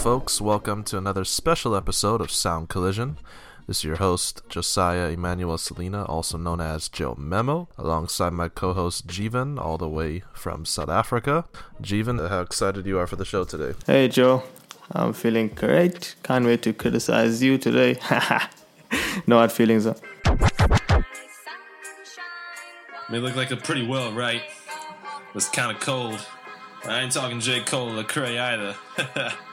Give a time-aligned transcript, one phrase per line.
[0.00, 0.40] folks.
[0.40, 3.18] Welcome to another special episode of Sound Collision.
[3.66, 8.72] This is your host, Josiah Emmanuel Salina, also known as Joe Memo, alongside my co
[8.72, 11.44] host, Jivan, all the way from South Africa.
[11.82, 13.74] Jivan, how excited you are for the show today?
[13.86, 14.42] Hey, Joe.
[14.92, 16.14] I'm feeling great.
[16.22, 17.98] Can't wait to criticize you today.
[19.26, 19.84] no hard feelings.
[19.84, 19.96] Though.
[23.10, 24.42] May look like a pretty well, right?
[25.34, 26.26] It's kind of cold.
[26.86, 27.60] I ain't talking J.
[27.60, 28.74] Cole or Cray either.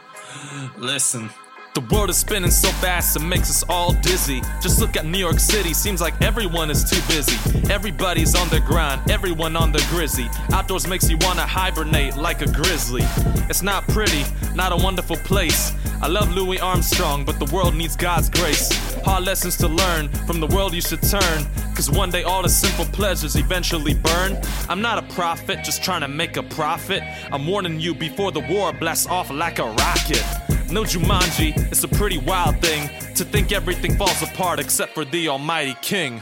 [0.78, 1.30] Listen.
[1.78, 4.42] The world is spinning so fast it makes us all dizzy.
[4.64, 7.38] Just look at New York City, seems like everyone is too busy.
[7.72, 10.28] Everybody's on their grind, everyone on their grizzy.
[10.52, 13.04] Outdoors makes you wanna hibernate like a grizzly.
[13.48, 14.24] It's not pretty,
[14.56, 15.72] not a wonderful place.
[16.02, 18.74] I love Louis Armstrong, but the world needs God's grace.
[19.04, 21.46] Hard lessons to learn, from the world you should turn.
[21.76, 24.36] Cause one day all the simple pleasures eventually burn.
[24.68, 27.04] I'm not a prophet, just trying to make a profit.
[27.32, 30.57] I'm warning you before the war blasts off like a rocket.
[30.70, 35.30] No Jumanji, it's a pretty wild thing to think everything falls apart except for the
[35.30, 36.22] Almighty King.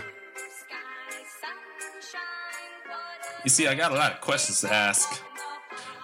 [3.44, 5.22] You see, I got a lot of questions to ask.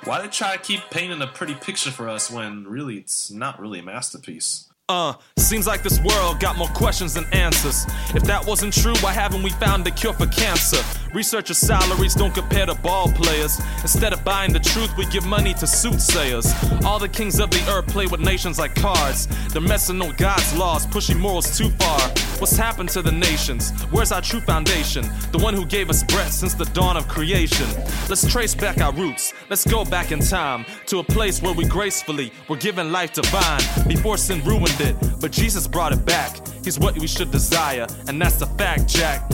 [0.05, 3.59] Why they try to keep painting a pretty picture for us when really it's not
[3.59, 4.67] really a masterpiece?
[4.89, 7.85] Uh, seems like this world got more questions than answers.
[8.15, 10.83] If that wasn't true, why haven't we found a cure for cancer?
[11.13, 13.59] Researchers' salaries don't compare to ball players.
[13.81, 16.53] Instead of buying the truth, we give money to soothsayers.
[16.85, 19.27] All the kings of the earth play with nations like cards.
[19.49, 21.99] They're messing with God's laws, pushing morals too far.
[22.39, 23.71] What's happened to the nations?
[23.91, 25.03] Where's our true foundation?
[25.31, 27.67] The one who gave us breath since the dawn of creation.
[28.09, 29.33] Let's trace back our roots.
[29.49, 33.61] Let's go back in time to a place where we gracefully were given life divine
[33.87, 34.95] before sin ruined it.
[35.19, 36.39] But Jesus brought it back.
[36.63, 39.29] He's what we should desire, and that's the fact, Jack.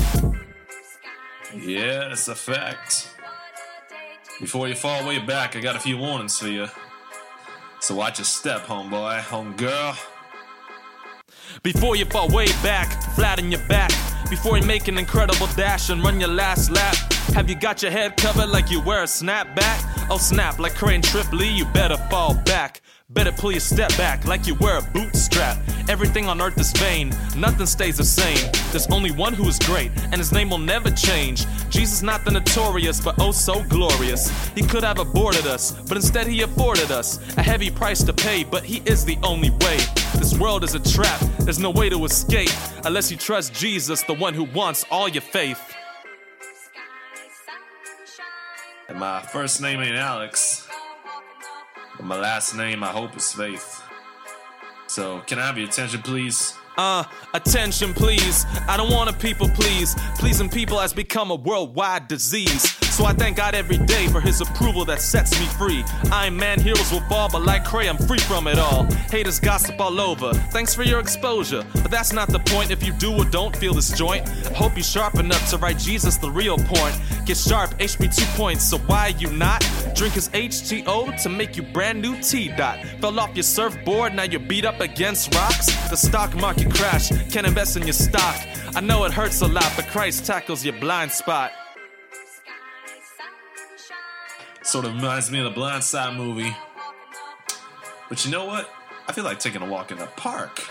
[1.56, 3.10] Yeah, it's a fact.
[4.40, 6.68] Before you fall way back, I got a few warnings for you.
[7.80, 9.98] So watch your step, homeboy, homegirl.
[11.64, 13.92] Before you fall way back, flat on your back.
[14.30, 16.96] Before you make an incredible dash and run your last lap.
[17.34, 20.08] Have you got your head covered like you wear a snapback?
[20.10, 22.82] Oh snap, like Crane Trip Lee, you better fall back.
[23.10, 25.58] Better pull your step back like you wear a bootstrap.
[25.88, 28.38] Everything on earth is vain, nothing stays the same.
[28.72, 31.46] There's only one who is great, and his name will never change.
[31.70, 34.30] Jesus, not the notorious, but oh so glorious.
[34.50, 38.44] He could have aborted us, but instead he afforded us a heavy price to pay,
[38.44, 39.78] but he is the only way.
[40.16, 42.52] This world is a trap, there's no way to escape
[42.84, 45.62] unless you trust Jesus, the one who wants all your faith.
[48.88, 50.68] And my first name ain't Alex.
[51.98, 53.84] But my last name, I hope, is Faith.
[54.88, 56.54] So, can I have your attention, please?
[56.78, 57.04] Uh,
[57.34, 58.46] attention please.
[58.68, 59.96] I don't wanna people please.
[60.20, 62.78] Pleasing people has become a worldwide disease.
[62.98, 65.84] So I thank God every day for his approval that sets me free.
[66.12, 68.86] I'm man, heroes will fall, but like Cray, I'm free from it all.
[69.12, 70.34] Haters gossip all over.
[70.50, 71.64] Thanks for your exposure.
[71.74, 74.28] But that's not the point if you do or don't feel this joint.
[74.56, 77.00] Hope you're sharp enough to write Jesus the real point.
[77.28, 79.62] Get sharp, HP 2 points, so why you not?
[79.94, 82.84] Drink his H2O to make you brand new T dot.
[83.00, 85.68] Fell off your surfboard, now you're beat up against rocks.
[85.92, 88.36] The stock market crash, can't invest in your stock.
[88.76, 91.52] I know it hurts a lot, but Christ tackles your blind spot.
[94.68, 96.54] Sort of reminds me of the Blind Side movie.
[98.10, 98.70] But you know what?
[99.08, 100.62] I feel like taking a walk in the park.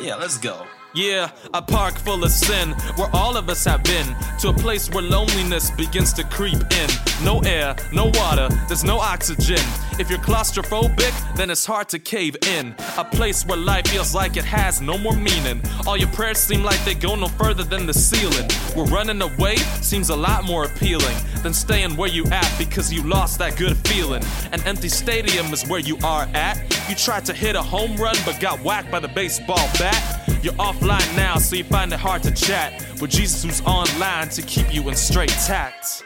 [0.00, 0.66] Yeah, let's go.
[0.92, 4.16] Yeah, a park full of sin where all of us have been.
[4.40, 6.90] To a place where loneliness begins to creep in.
[7.22, 9.60] No air, no water, there's no oxygen.
[10.00, 12.74] If you're claustrophobic, then it's hard to cave in.
[12.98, 15.62] A place where life feels like it has no more meaning.
[15.86, 18.50] All your prayers seem like they go no further than the ceiling.
[18.74, 23.02] Where running away seems a lot more appealing than staying where you at because you
[23.04, 24.24] lost that good feeling.
[24.52, 26.58] An empty stadium is where you are at.
[26.88, 30.26] You tried to hit a home run but got whacked by the baseball bat.
[30.42, 34.42] You're offline now, so you find it hard to chat with Jesus who's online to
[34.42, 36.04] keep you in straight tact.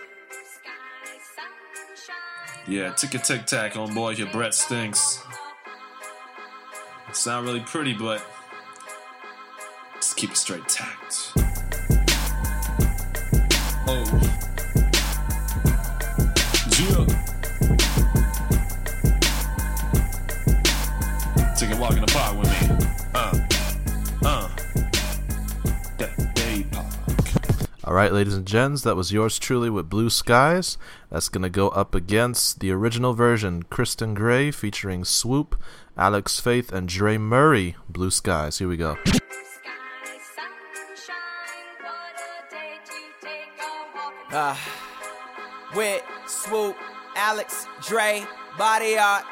[2.67, 5.23] Yeah, tick a tic tac on boy, your breath stinks.
[7.09, 8.25] It's not really pretty, but
[9.97, 11.33] just keep it straight tact.
[13.87, 14.21] Oh.
[16.81, 17.14] Yeah.
[27.95, 30.79] Right, ladies and gents, that was yours truly with Blue Skies.
[31.13, 35.55] That's going to go up against the original version, Christon Gray featuring Swoope,
[35.97, 38.59] Alex Faith, and Dre Murray, Blue Skies.
[38.59, 38.97] Here we go.
[44.33, 44.57] Uh,
[45.77, 46.75] with Swoope,
[47.15, 48.27] Alex, Dre,
[48.59, 49.23] Body Art.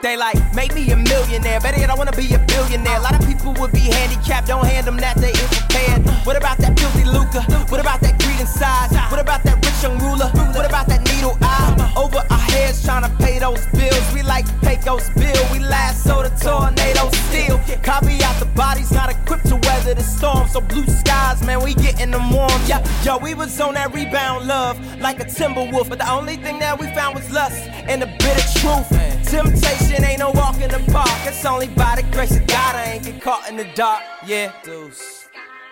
[0.00, 1.60] They like, make me a millionaire.
[1.60, 2.96] Better yet, I wanna be a billionaire.
[2.96, 6.06] A lot of people would be handicapped, don't hand them that, they ain't prepared.
[6.26, 7.42] What about that filthy Luca?
[7.68, 8.90] What about that greed inside?
[9.10, 10.30] What about that rich young ruler?
[10.54, 11.92] What about that needle eye?
[11.96, 14.06] Over our heads trying to pay those bills.
[14.14, 17.58] We like Pecos bill, we last so the tornado steel.
[17.82, 20.46] Copy out the bodies, not equipped to weather the storm.
[20.48, 22.60] So blue skies, man, we getting them warm.
[22.66, 25.88] Yeah, yo, we was on that rebound love like a timber wolf.
[25.88, 27.58] But the only thing that we found was lust
[27.90, 28.88] and a bit of truth.
[29.28, 31.08] Temptation ain't no walk in the park.
[31.24, 34.02] It's only by the grace of God I ain't get caught in the dark.
[34.26, 34.52] Yeah.
[34.62, 35.28] Deuce.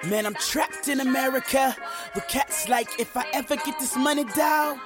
[0.08, 1.76] Man, I'm trapped in America
[2.14, 4.78] with cats like if I ever get this money, dog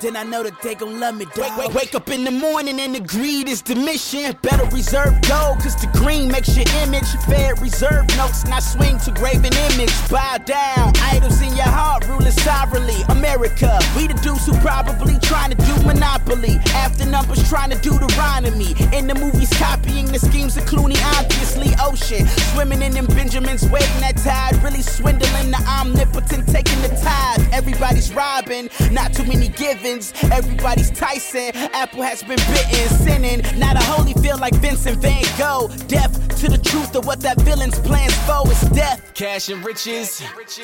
[0.00, 1.58] then I know that they gon' love me, dog.
[1.58, 4.36] Wake, wake, up in the morning and the greed is the mission.
[4.42, 7.08] Better reserve gold, cause the green makes your image.
[7.26, 9.92] Fair reserve notes, not swing to graven image.
[10.08, 13.02] Bow down, idols in your heart, ruling sovereignly.
[13.08, 16.58] America, we the dudes who probably trying to do Monopoly.
[16.74, 18.74] After numbers trying to do the Deuteronomy.
[18.96, 22.26] In the movies, copying the schemes of Clooney, obviously ocean.
[22.52, 24.62] Swimming in them Benjamins, waiting that tide.
[24.62, 27.40] Really swindling the omnipotent, taking the tide.
[27.52, 29.87] Everybody's robbing, not too many giving.
[29.88, 31.50] Everybody's Tyson.
[31.72, 33.40] Apple has been bitten, sinning.
[33.58, 35.68] Not a holy feel like Vincent Van Gogh.
[35.86, 39.14] Deaf to the truth of what that villain's plans for is death.
[39.14, 40.22] Cash and riches,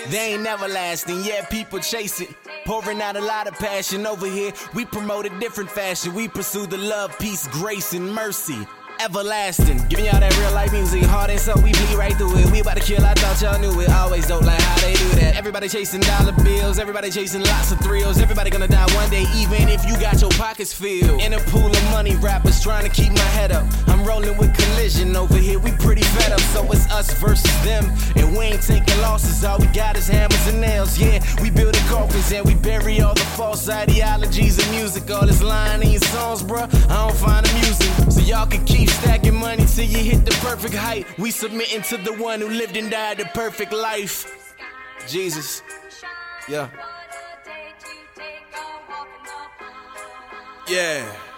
[0.09, 1.25] they ain't never lasting.
[1.25, 2.29] Yeah, people chase it.
[2.67, 4.53] Pouring out a lot of passion over here.
[4.75, 6.13] We promote a different fashion.
[6.13, 8.67] We pursue the love, peace, grace, and mercy
[9.05, 9.77] everlasting.
[9.89, 12.51] Giving y'all that real life music, hard and so we bleed right through it.
[12.51, 13.91] We about to kill, I thought y'all knew it.
[13.91, 15.37] Always don't like how they do that.
[15.37, 18.19] Everybody chasing dollar bills, everybody chasing lots of thrills.
[18.19, 21.21] Everybody gonna die one day, even if you got your pockets filled.
[21.21, 23.67] In a pool of money, rappers trying to keep my head up.
[23.89, 26.41] I'm rolling with collision over here, we pretty fed up.
[26.41, 27.85] So it's us versus them,
[28.17, 29.45] and we ain't taking losses.
[29.45, 30.99] All we got is hammers and nails.
[30.99, 35.11] Yeah, we building coffins and we bury all the false ideologies and music.
[35.11, 38.11] All this lying in your songs, bruh, I don't find amusing.
[38.11, 41.07] So y'all can keep stacking money till you hit the perfect height.
[41.19, 44.55] We submitting to the one who lived and died the perfect life.
[45.09, 45.63] Jesus.
[46.49, 46.69] Yeah.
[50.69, 51.34] Yeah.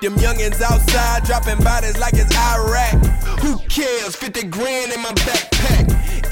[0.00, 2.94] Them youngins outside dropping bodies like it's Iraq.
[3.40, 4.16] Who cares?
[4.16, 5.88] 50 grand in my backpack.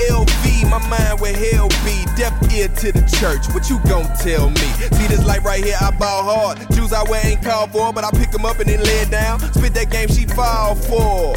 [0.09, 2.07] LV, my mind where hell be.
[2.17, 3.47] Deaf ear to the church.
[3.53, 4.69] What you gon' tell me?
[4.97, 6.59] See this life right here, I ball hard.
[6.75, 9.11] Shoes I wear ain't called for, but I pick them up and then lay it
[9.11, 9.41] down.
[9.53, 11.37] Spit that game she fall for.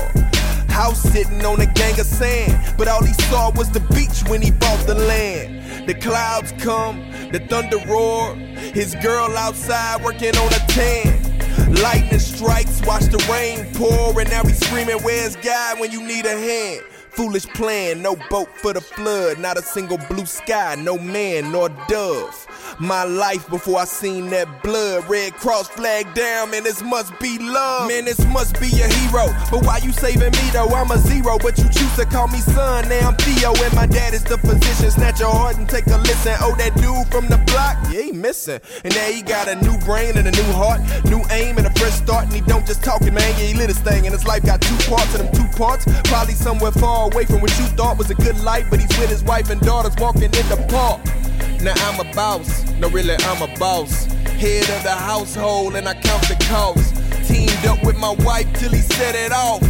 [0.71, 4.41] House sitting on a gang of sand, but all he saw was the beach when
[4.41, 5.85] he bought the land.
[5.85, 8.35] The clouds come, the thunder roar.
[8.35, 11.20] His girl outside working on a tan.
[11.81, 16.25] Lightning strikes, watch the rain pour, and now he's screaming, Where's God when you need
[16.25, 16.83] a hand?
[17.13, 21.67] Foolish plan, no boat for the flood, not a single blue sky, no man nor
[21.89, 22.47] dove.
[22.79, 27.37] My life before I seen that blood, red cross flag down, man, this must be
[27.37, 27.89] love.
[27.89, 29.27] Man, this must be a hero.
[29.51, 30.69] But why you saving me though?
[30.69, 32.87] I'm a zero, but you choose to call me son.
[32.87, 34.89] Now I'm Theo, and my dad is the physician.
[34.89, 36.35] Snatch your heart and take a listen.
[36.39, 38.61] Oh, that dude from the block, yeah, he missing.
[38.85, 41.71] And now he got a new brain and a new heart, new aim and a
[41.71, 42.23] fresh start.
[42.23, 44.05] And he don't just talking, man, yeah, he lit his thing.
[44.05, 47.41] And his life got two parts, and them two parts probably somewhere far away from
[47.41, 48.67] what you thought was a good life.
[48.69, 51.01] But he's with his wife and daughters walking in the park.
[51.61, 54.05] Now I'm a boss, no really I'm a boss.
[54.05, 56.91] Head of the household and I count the costs.
[57.27, 59.61] Teamed up with my wife till he set it off.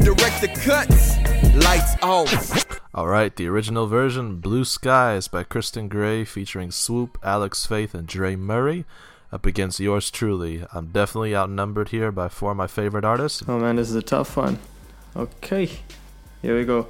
[0.00, 1.16] Direct the cuts,
[1.54, 2.66] lights off.
[2.94, 8.36] Alright, the original version, Blue Skies by Christon Gray, featuring Swoope, Alex Faith, and Dre
[8.36, 8.84] Murray,
[9.30, 10.64] up against yours truly.
[10.72, 13.42] I'm definitely outnumbered here by four of my favorite artists.
[13.46, 14.58] Oh man, this is a tough one.
[15.14, 15.70] Okay,
[16.42, 16.88] here we go.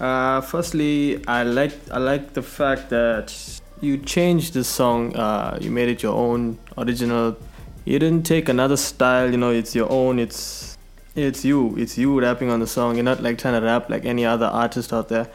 [0.00, 3.32] Uh, firstly, I like I like the fact that
[3.80, 5.14] you changed the song.
[5.16, 7.36] Uh, you made it your own original.
[7.84, 9.30] You didn't take another style.
[9.30, 10.18] You know, it's your own.
[10.18, 10.76] It's
[11.14, 11.76] it's you.
[11.76, 12.96] It's you rapping on the song.
[12.96, 15.28] You're not like trying to rap like any other artist out there.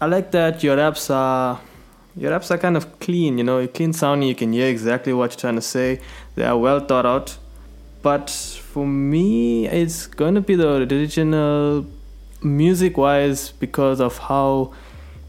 [0.00, 1.60] I like that your raps are
[2.16, 3.38] your raps are kind of clean.
[3.38, 4.28] You know, you're clean sounding.
[4.28, 6.00] You can hear exactly what you're trying to say.
[6.34, 7.36] They are well thought out.
[8.02, 11.86] But for me, it's to be the original
[12.44, 14.72] music wise because of how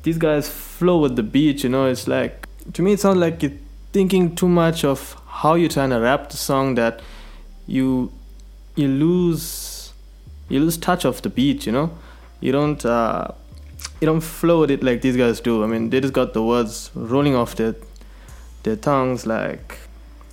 [0.03, 3.41] these guys flow with the beat you know it's like to me it sounds like
[3.41, 3.51] you're
[3.91, 7.01] thinking too much of how you're trying to rap the song that
[7.67, 8.12] you
[8.75, 9.93] you lose
[10.50, 11.91] you lose touch of the beat you know?
[12.39, 13.29] You don't uh,
[14.01, 15.63] you don't flow with it like these guys do.
[15.63, 17.75] I mean they just got the words rolling off their
[18.63, 19.77] their tongues like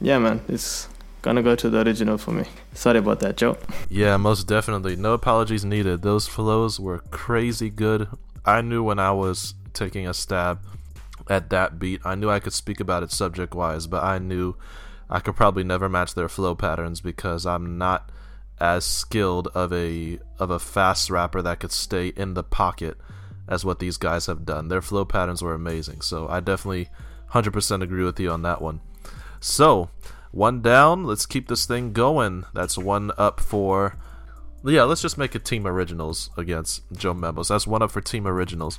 [0.00, 0.88] yeah man it's
[1.22, 2.44] gonna go to the original for me.
[2.74, 3.58] Sorry about that, Joe.
[3.88, 4.96] Yeah, most definitely.
[4.96, 6.02] No apologies needed.
[6.02, 8.08] Those flows were crazy good.
[8.44, 10.60] I knew when I was taking a stab
[11.28, 14.56] at that beat, I knew I could speak about it subject wise, but I knew
[15.08, 18.10] I could probably never match their flow patterns because I'm not
[18.58, 22.98] as skilled of a of a fast rapper that could stay in the pocket
[23.48, 24.68] as what these guys have done.
[24.68, 26.02] Their flow patterns were amazing.
[26.02, 26.88] So I definitely
[27.32, 28.80] 100% agree with you on that one.
[29.40, 29.90] So,
[30.32, 31.04] one down.
[31.04, 32.44] Let's keep this thing going.
[32.54, 33.96] That's one up for.
[34.64, 37.48] Yeah, let's just make it Team Originals against Joe Memos.
[37.48, 38.78] That's one up for Team Originals.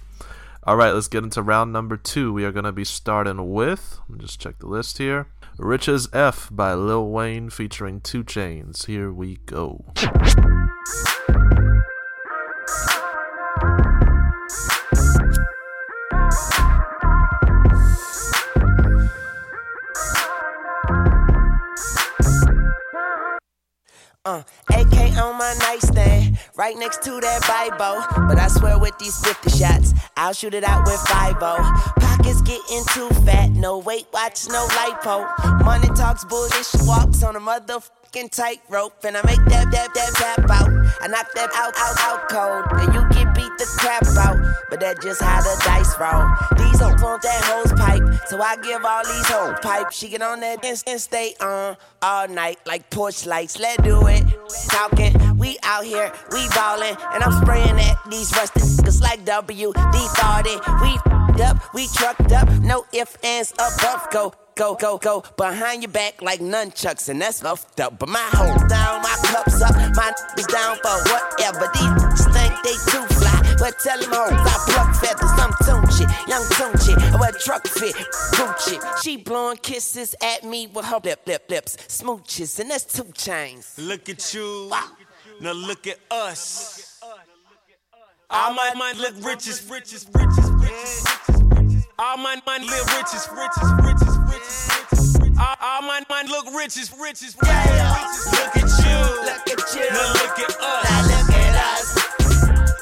[0.63, 2.31] All right, let's get into round number two.
[2.31, 3.99] We are going to be starting with.
[4.07, 5.27] Let me just check the list here.
[5.57, 8.85] Rich as F by Lil Wayne featuring 2 Chainz.
[8.85, 9.85] Here we go.
[24.23, 28.05] Uh, AK on my nightstand, right next to that Bible.
[28.27, 32.83] But I swear with these 50 shots, I'll shoot it out with 5 Pockets getting
[32.93, 35.65] too fat, no weight watch, no lipo.
[35.65, 37.39] Money talks bullshit, walks on a
[38.11, 39.03] motherfucking tightrope.
[39.03, 40.69] And I make that, that, that tap out.
[41.01, 42.81] I knock that out, out, out cold.
[42.81, 44.37] And you get beat the crap out.
[44.69, 46.27] But that just how the dice roll.
[46.57, 48.27] These hoes want that hose pipe.
[48.27, 49.91] So I give all these hoes pipe.
[49.91, 53.59] She get on that and, and stay on all night like porch lights.
[53.59, 54.23] Let's do it.
[54.69, 56.97] Talking, we out here, we ballin'.
[57.13, 60.49] And I'm spraying at these rusted niggas like WD 40.
[60.83, 62.47] We up, we trucked up.
[62.61, 64.07] No ifs, ands, above.
[64.11, 67.99] Go go, go, go behind your back like nunchucks, and that's fucked up.
[67.99, 71.69] But my hoe down, my cups up, my is down for whatever.
[71.73, 75.31] These think they too fly, but tell them hoes I pluck feathers.
[75.37, 77.95] I'm Tunechi, young Tunechi, I wear truck fit,
[78.33, 79.03] Gucci.
[79.03, 83.77] She blowing kisses at me with her lip, lip, lips, smooches, and that's 2 Chainz.
[83.77, 84.71] Look at you,
[85.39, 86.99] now look at us.
[88.29, 91.50] All my mind look riches, riches, riches, riches.
[92.03, 95.37] All my mind live riches, riches, riches, riches.
[95.39, 97.45] All, all my mind look riches, riches, riches.
[97.45, 100.89] Look at you, Look at you, now look at us.
[100.89, 101.85] now look at us.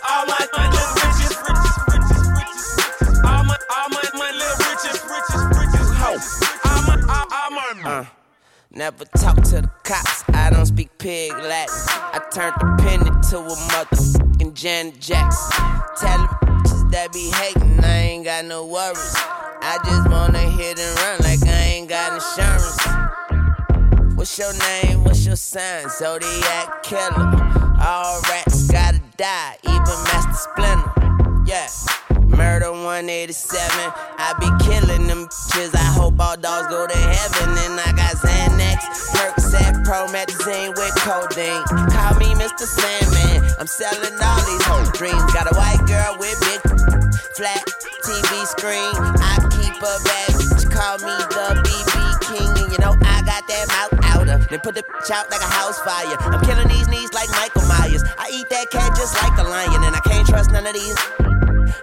[0.09, 3.19] All my mind live riches, riches, riches, riches.
[3.25, 6.41] All my, all my mind live riches, riches, riches, riches.
[7.09, 8.07] All all my.
[8.71, 11.75] Never talk to the cops, I don't speak pig Latin.
[11.89, 15.65] I turned the pen into a motherfucking Janet Jackson.
[15.97, 16.48] Tell
[16.91, 19.15] that be hating, I ain't got no worries.
[19.61, 22.77] I just wanna hit and run like I ain't got insurance.
[24.15, 25.03] What's your name?
[25.03, 25.89] What's your sign?
[25.89, 27.29] Zodiac killer.
[27.81, 30.91] All rats gotta die, even Master Splinter.
[31.45, 31.67] Yeah.
[32.39, 33.59] Murder 187.
[34.15, 35.75] I be killing them bitches.
[35.75, 37.49] I hope all dogs go to heaven.
[37.67, 38.79] And I got Xanax,
[39.11, 41.63] Percocet, Promethazine with codeine.
[41.91, 42.63] Call me Mr.
[42.63, 43.43] Sandman.
[43.59, 45.19] I'm selling all these whole dreams.
[45.33, 46.61] Got a white girl with big
[47.35, 47.63] flat
[48.07, 48.95] TV screen.
[49.19, 50.63] I keep a bad bitch.
[50.71, 51.93] Call me the BB
[52.23, 52.51] King.
[52.55, 54.37] And you know I got that mouth outer.
[54.49, 56.15] Then put the bitch out like a house fire.
[56.31, 58.03] I'm killing these knees like Michael Myers.
[58.17, 59.83] I eat that cat just like a lion.
[59.83, 60.95] And I can't trust none of these.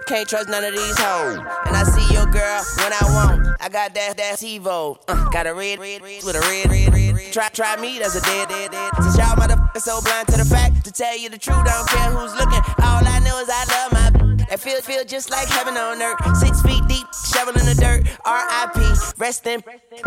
[0.07, 1.35] Can't trust none of these hoes.
[1.65, 3.45] And I see your girl when I want.
[3.59, 4.97] I got that that TiVo.
[5.05, 7.33] Uh, got a red, red, red with a red, red, red, red.
[7.33, 8.91] Try, try me, that's a dead, dead, dead.
[9.01, 11.89] Since y'all motherfuckers so blind to the fact, to tell you the truth, I don't
[11.89, 12.61] care who's looking.
[12.83, 14.26] All I know is I love my.
[14.49, 16.19] That feel, feel just like heaven on earth.
[16.37, 18.07] Six feet deep, shovel in the dirt.
[18.25, 18.79] R.I.P.
[19.17, 19.61] Resting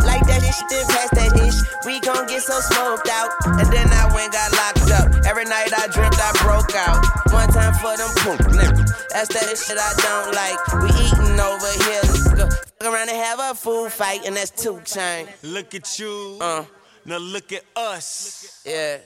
[0.06, 1.58] like that ish, then past that ish.
[1.84, 3.30] We gon' get so smoked out.
[3.60, 5.26] And then I went got locked up.
[5.26, 7.04] Every night I dreamt I broke out.
[7.32, 8.88] One time for them poop niggas.
[9.12, 10.58] That's that shit I don't like.
[10.80, 12.48] We eating over here.
[12.80, 15.28] Fuck around and have a food fight, and that's 2 Chainz.
[15.42, 16.64] Look at you, Uh,
[17.04, 18.62] now look at us.
[18.64, 18.98] yeah.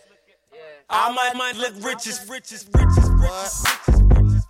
[0.90, 3.93] All my mind look riches, riches, riches, riches.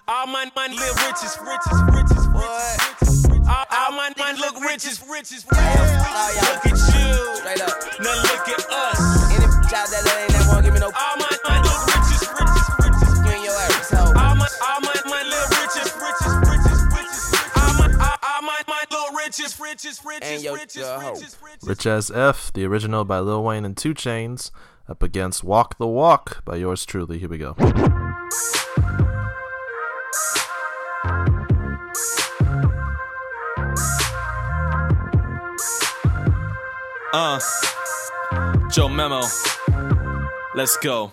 [0.06, 3.24] All my mind live riches, riches, riches, riches.
[3.48, 5.44] All, all my mind look riches, riches, riches.
[5.46, 7.72] Look oh, at you, Straight up.
[8.00, 9.00] now look at us.
[9.32, 11.80] Any bitch out there that ain't that won't give me no All my mind look
[11.88, 13.10] riches, riches, riches.
[13.16, 13.88] you and your ass.
[13.88, 17.24] So, All my, all my mind live riches, riches, riches, riches.
[17.56, 21.12] All my, all, all my mind look riches, riches, And riches, your- riches, your hoe.
[21.16, 21.64] riches, riches.
[21.68, 24.50] Rich as F, the original by Lil Wayne and 2 Chainz,
[24.86, 27.18] up against Walk the Walk by yours truly.
[27.18, 27.56] Here we go.
[37.16, 37.38] Uh,
[38.72, 39.22] Joe Memo,
[40.56, 41.12] let's go.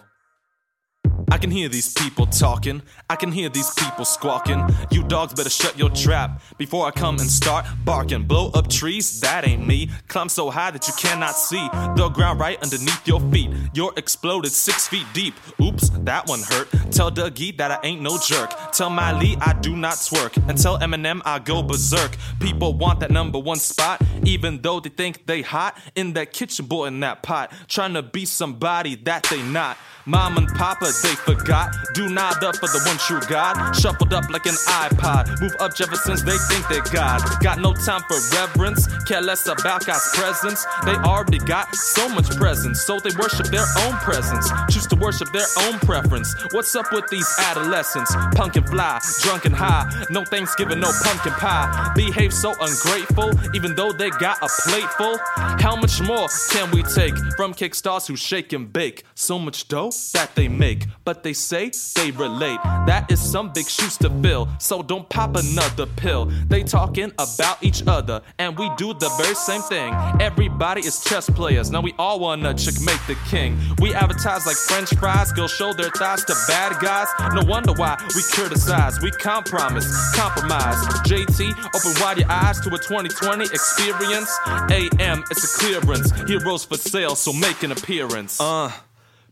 [1.31, 2.81] I can hear these people talking.
[3.09, 4.67] I can hear these people squawking.
[4.91, 8.23] You dogs better shut your trap before I come and start barking.
[8.23, 9.89] Blow up trees, that ain't me.
[10.09, 13.49] Climb so high that you cannot see the ground right underneath your feet.
[13.73, 15.33] You're exploded six feet deep.
[15.61, 16.69] Oops, that one hurt.
[16.91, 18.51] Tell Dougie that I ain't no jerk.
[18.73, 20.35] Tell Miley I do not twerk.
[20.49, 22.17] And tell Eminem I go berserk.
[22.41, 24.01] People want that number one spot.
[24.25, 28.03] Even though they think they hot in that kitchen boy in that pot, trying to
[28.03, 29.77] be somebody that they not.
[30.05, 31.75] Mom and Papa, they forgot.
[31.93, 33.73] Do not up for the one true God.
[33.75, 35.39] Shuffled up like an iPod.
[35.39, 37.21] Move up Jeffersons, they think they're God.
[37.41, 38.87] Got no time for reverence.
[39.03, 40.65] Care less about God's presence.
[40.85, 44.49] They already got so much presence, so they worship their own presence.
[44.71, 46.33] Choose to worship their own preference.
[46.51, 48.15] What's up with these adolescents?
[48.33, 50.05] Pumpkin fly, drunk and high.
[50.09, 51.91] No Thanksgiving, no pumpkin pie.
[51.95, 55.19] Behave so ungrateful, even though they got a plate full.
[55.35, 59.03] How much more can we take from kickstars who shake and bake?
[59.13, 62.59] So much dough that they make, but they say they relate.
[62.87, 66.25] That is some big shoes to fill, so don't pop another pill.
[66.47, 69.93] They talking about each other, and we do the very same thing.
[70.19, 73.57] Everybody is chess players, now we all wanna checkmate the king.
[73.79, 77.07] We advertise like French fries, girls show their thighs to bad guys.
[77.33, 80.77] No wonder why we criticize, we compromise, compromise.
[81.05, 84.31] JT, open wide your eyes to a 2020 experience.
[84.69, 86.11] AM, it's a clearance.
[86.27, 88.39] Heroes for sale, so make an appearance.
[88.39, 88.71] Uh.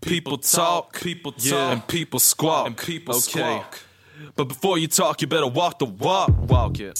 [0.01, 1.71] People talk, people talk, yeah.
[1.71, 3.21] and people squawk, and people okay.
[3.21, 3.79] squawk.
[4.35, 6.99] But before you talk, you better walk the walk, walk it.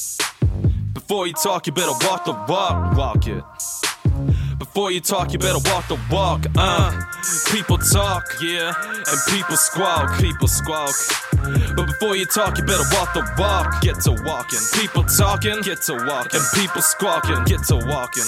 [0.93, 3.43] Before you talk, you better walk the walk, walk it.
[4.59, 6.45] Before you talk, you better walk the walk.
[6.57, 6.91] Uh,
[7.51, 10.93] people talk, yeah, and people squawk, people squawk.
[11.75, 13.81] But before you talk, you better walk the walk.
[13.81, 14.59] Get to walking.
[14.73, 16.39] People talking, get to walking.
[16.39, 18.27] And people squawking, get to walking.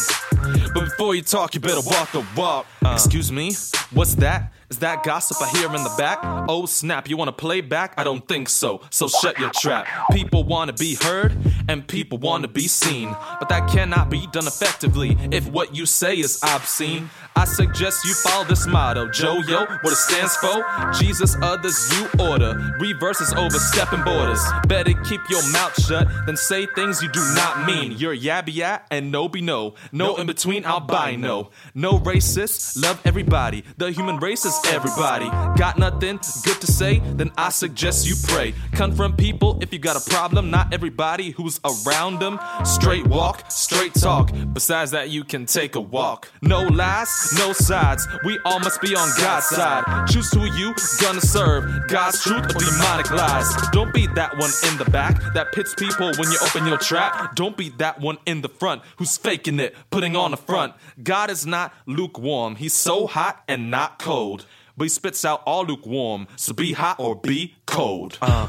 [0.74, 2.66] But before you talk, you better walk the walk.
[2.84, 3.54] Uh, Excuse me,
[3.92, 4.54] what's that?
[4.72, 6.20] Is that gossip I hear in the back?
[6.48, 7.94] Oh snap, you wanna play back?
[7.98, 9.86] I don't think so, so shut your trap.
[10.14, 11.36] People wanna be heard,
[11.68, 13.14] and people wanna be seen.
[13.38, 17.10] But that cannot be done effectively if what you say is obscene.
[17.36, 20.64] I suggest you follow this motto Joe Yo, what it stands for
[20.98, 22.76] Jesus, others, you order.
[22.80, 24.42] Reverses overstepping borders.
[24.68, 27.92] Better keep your mouth shut than say things you do not mean.
[27.94, 29.76] You're yabby yat and no be no.
[29.92, 31.52] No in between, I'll albino.
[31.74, 33.66] No racist, love everybody.
[33.78, 35.26] The human race is everybody.
[35.58, 37.00] Got nothing good to say?
[37.00, 38.54] Then I suggest you pray.
[38.74, 42.40] Confront people if you got a problem, not everybody who's around them.
[42.64, 44.32] Straight walk, straight talk.
[44.54, 46.32] Besides that, you can take a walk.
[46.42, 48.08] No lies, no sides.
[48.26, 50.08] We all must be on God's side.
[50.08, 51.88] Choose who you gonna serve.
[51.88, 53.48] God's truth or demonic lies.
[53.72, 57.36] Don't be that one in the back that pits people when you open your trap.
[57.36, 60.74] Don't be that one in the front who's faking it, putting on a front.
[61.04, 62.56] God is not lukewarm.
[62.56, 64.46] He's so hot and not cold
[64.82, 66.28] but he spits out all lukewarm.
[66.38, 68.18] So be hot or be cold.
[68.20, 68.48] Uh,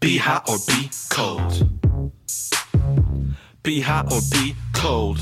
[0.00, 1.70] be hot or be cold.
[3.62, 5.18] Be hot or be cold.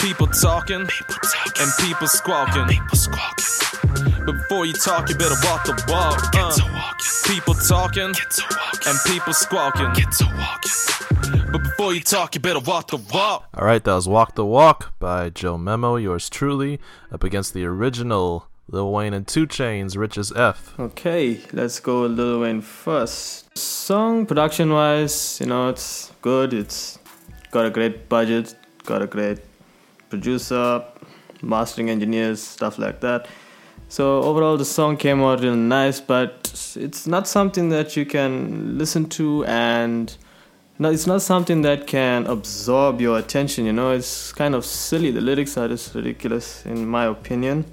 [0.00, 2.68] People talking, people talking, and people squawking.
[2.68, 4.24] People squawking.
[4.24, 6.24] But before you talk, you better walk the walk.
[6.28, 7.34] Uh, Get to walking.
[7.34, 9.92] People talking, Get to walking, and people squawking.
[9.92, 11.21] Get to walking.
[11.52, 13.46] But before you talk, you better walk the walk.
[13.52, 16.80] All right, that was "Walk the Walk" by Joe Memo, yours truly,
[17.12, 20.72] up against the original Lil Wayne and 2 Chainz, Rich as F.
[20.80, 23.58] Okay, let's go Lil Wayne first.
[23.58, 26.54] Song production wise, you know, it's good.
[26.54, 26.98] It's
[27.50, 28.54] got a great budget,
[28.86, 29.40] got a great
[30.08, 30.82] producer,
[31.42, 33.28] mastering engineers, stuff like that.
[33.90, 38.78] So overall, the song came out really nice, but it's not something that you can
[38.78, 40.16] listen to and
[40.78, 43.66] no, it's not something that can absorb your attention.
[43.66, 45.10] You know, it's kind of silly.
[45.10, 47.64] The lyrics are just ridiculous, in my opinion.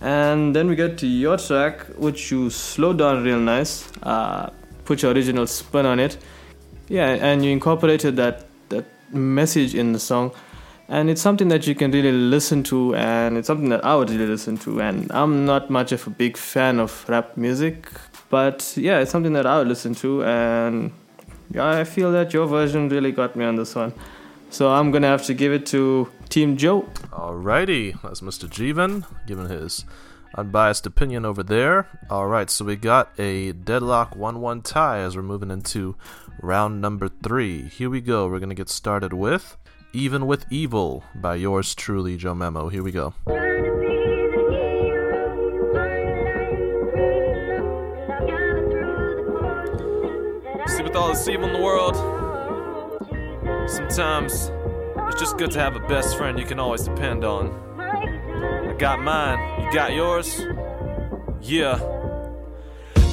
[0.00, 4.50] And then we get to your track, which you slow down real nice, uh,
[4.84, 6.16] put your original spin on it.
[6.88, 10.32] Yeah, and you incorporated that that message in the song
[10.90, 14.10] and it's something that you can really listen to and it's something that i would
[14.10, 17.88] really listen to and i'm not much of a big fan of rap music
[18.28, 20.92] but yeah it's something that i would listen to and
[21.58, 23.92] i feel that your version really got me on this one
[24.50, 29.48] so i'm gonna have to give it to team joe alrighty that's mr jivan giving
[29.48, 29.84] his
[30.36, 35.50] unbiased opinion over there alright so we got a deadlock 1-1 tie as we're moving
[35.50, 35.96] into
[36.40, 39.56] round number three here we go we're gonna get started with
[39.92, 42.68] even with Evil by yours truly, Joe Memo.
[42.68, 43.14] Here we go.
[50.90, 51.94] With all this evil in the world,
[53.70, 54.50] sometimes
[55.06, 57.48] it's just good to have a best friend you can always depend on.
[57.78, 60.42] I got mine, you got yours?
[61.40, 61.76] Yeah.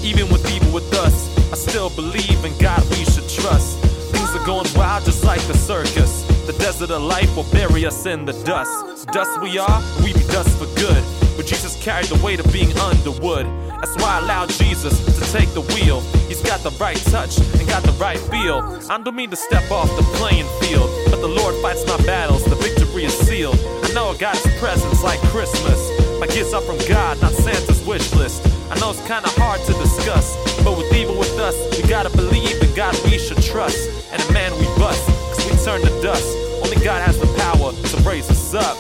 [0.02, 3.78] Even with evil with us, I still believe in God we should trust.
[4.12, 6.24] Things are going wild just like the circus.
[6.48, 9.08] The desert of life will bury us in the dust.
[9.10, 11.04] Dust we are, we be dust for good.
[11.36, 13.46] But Jesus carried the weight of being underwood.
[13.80, 16.02] That's why I allowed Jesus to take the wheel.
[16.28, 18.60] He's got the right touch and got the right feel.
[18.90, 22.44] I don't mean to step off the playing field, but the Lord fights my battles,
[22.46, 23.60] the victory is sealed.
[23.84, 25.80] I know I got his presence like Christmas.
[26.20, 28.42] My gifts are from God, not Santa's wish list.
[28.72, 32.62] I know it's kinda hard to discuss, but with evil with us, we gotta believe
[32.62, 33.78] in God we should trust.
[34.12, 36.28] And a man we bust, cause we turn to dust.
[36.64, 38.78] Only God has the power to raise us up.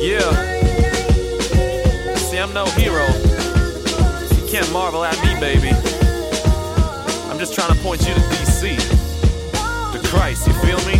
[0.00, 0.39] Yeah.
[2.50, 3.06] I'm no hero.
[3.06, 5.70] You can't marvel at me, baby.
[7.30, 8.74] I'm just trying to point you to DC.
[9.92, 10.98] To Christ, you feel me?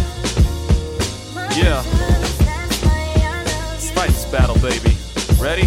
[1.59, 1.83] Yeah.
[3.75, 3.91] This
[4.31, 4.95] battle, baby.
[5.43, 5.67] Ready?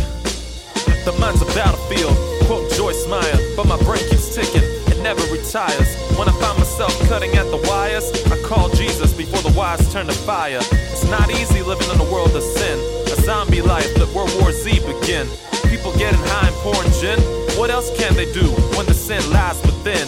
[1.04, 2.16] The mind's a battlefield.
[2.48, 4.64] Quote Joyce Meyer, but my brain keeps ticking.
[4.88, 5.98] It never retires.
[6.18, 10.08] When I find myself cutting at the wires, I call Jesus before the wires turn
[10.08, 10.60] to fire.
[10.62, 12.80] It's not easy living in a world of sin.
[13.12, 15.28] A zombie life, let World War Z begin.
[15.74, 17.20] People getting high and pouring gin.
[17.58, 18.46] What else can they do
[18.78, 20.08] when the sin lies within?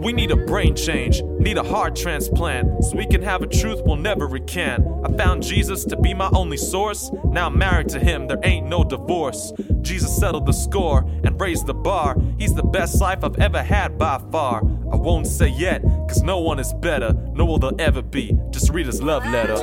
[0.00, 3.82] We need a brain change, need a heart transplant, so we can have a truth
[3.84, 4.86] we'll never recant.
[5.04, 7.10] I found Jesus to be my only source.
[7.24, 9.52] Now I'm married to him, there ain't no divorce.
[9.80, 12.16] Jesus settled the score and raised the bar.
[12.38, 14.62] He's the best life I've ever had by far.
[14.92, 18.38] I won't say yet, cause no one is better, nor will there ever be.
[18.50, 19.56] Just read his love letter.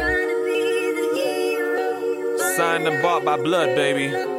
[2.58, 4.39] Signed and bought by blood, baby.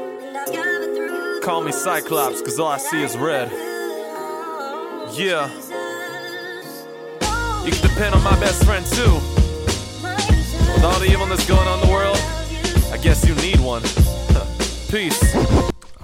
[1.43, 3.51] Call me Cyclops, cause all I see is red.
[5.15, 5.49] Yeah.
[7.65, 9.15] You can depend on my best friend too.
[10.75, 12.19] With all the evilness going on in the world,
[12.93, 13.83] I guess you need one.
[14.91, 15.35] Peace.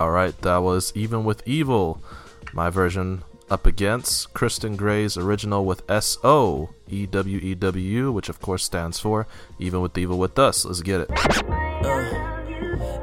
[0.01, 2.01] Alright, that was Even with Evil.
[2.55, 8.29] My version up against Christon Gray's original with S O E W E W which
[8.29, 9.27] of course stands for
[9.59, 10.65] Even with Evil with Us.
[10.65, 11.46] Let's get it.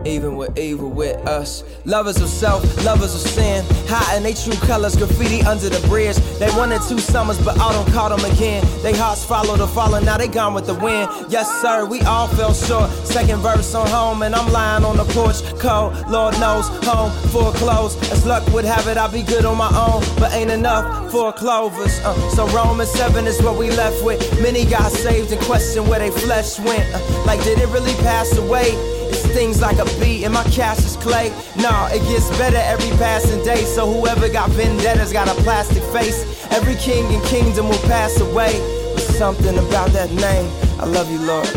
[0.05, 1.63] Even with evil with us.
[1.85, 3.63] Lovers of self, lovers of sin.
[3.87, 6.17] Hiding they true colors, graffiti under the bridge.
[6.39, 8.65] They wanted two summers, but autumn caught them again.
[8.81, 11.09] They hearts follow the falling, now they gone with the wind.
[11.29, 12.89] Yes, sir, we all fell short.
[13.05, 15.41] Second verse on home, and I'm lying on the porch.
[15.59, 17.97] Cold, Lord knows, home foreclosed.
[18.11, 21.31] As luck would have it, I'll be good on my own, but ain't enough for
[21.31, 21.99] clovers.
[22.03, 24.19] Uh, so Romans 7 is what we left with.
[24.41, 26.83] Many got saved and question where they flesh went.
[26.93, 29.02] Uh, like, did it really pass away?
[29.13, 31.29] It stings like a bee, and my cash is clay.
[31.55, 33.63] Nah, it gets better every passing day.
[33.63, 36.25] So whoever got vendettas got a plastic face.
[36.49, 38.57] Every king and kingdom will pass away.
[38.95, 40.49] But something about that name,
[40.79, 41.47] I love you, Lord.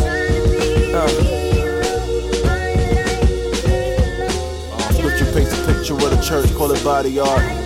[0.92, 1.08] Uh.
[4.92, 7.65] Scripture paints a picture of the church, call it body art.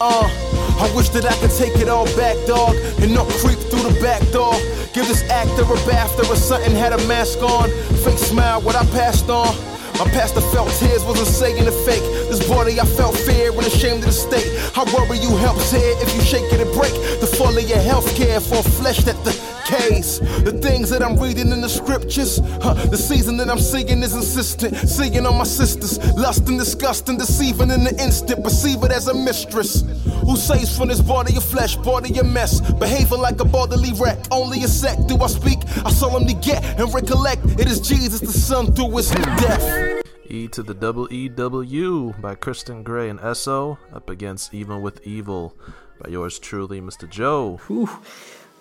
[0.00, 0.50] Uh.
[0.80, 4.00] I wish that I could take it all back, dog, and not creep through the
[4.00, 4.56] back door.
[4.96, 7.68] Give this actor a bath, there was something had a mask on.
[8.00, 9.52] Fake smile, what I passed on.
[10.00, 12.00] My pastor felt tears, wasn't saying the fake.
[12.32, 14.48] This body, I felt fear and ashamed of the state.
[14.72, 17.84] I worry you helps here if you shake it and break the fall of your
[17.84, 19.22] healthcare for flesh that
[19.70, 20.20] decays.
[20.20, 24.14] The things that I'm reading in the scriptures, huh, the season that I'm seeing is
[24.14, 24.76] insistent.
[24.76, 28.42] Seeing on my sisters, lust and disgust and deceiving in the instant.
[28.42, 29.82] Perceive it as a mistress
[30.24, 32.60] who saves from this body of flesh, body of mess.
[32.72, 35.58] Behaving like a bodily wreck, only a sec do I speak.
[35.84, 40.04] I solemnly get and recollect it is Jesus the Son through his death.
[40.26, 45.04] E to the double E W by Christon Gray and SO up against Even with
[45.04, 45.56] Evil
[46.00, 47.08] by yours truly, Mr.
[47.08, 47.60] Joe.
[47.66, 47.90] Whew.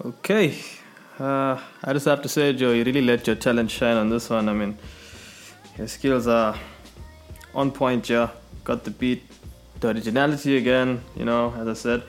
[0.04, 0.58] Okay.
[1.20, 4.30] Uh, I just have to say, Joe, you really let your talent shine on this
[4.30, 4.48] one.
[4.48, 4.78] I mean,
[5.78, 6.58] your skills are
[7.54, 8.30] on point, Joe.
[8.64, 9.24] Got the beat,
[9.82, 12.04] the originality again, you know, as I said.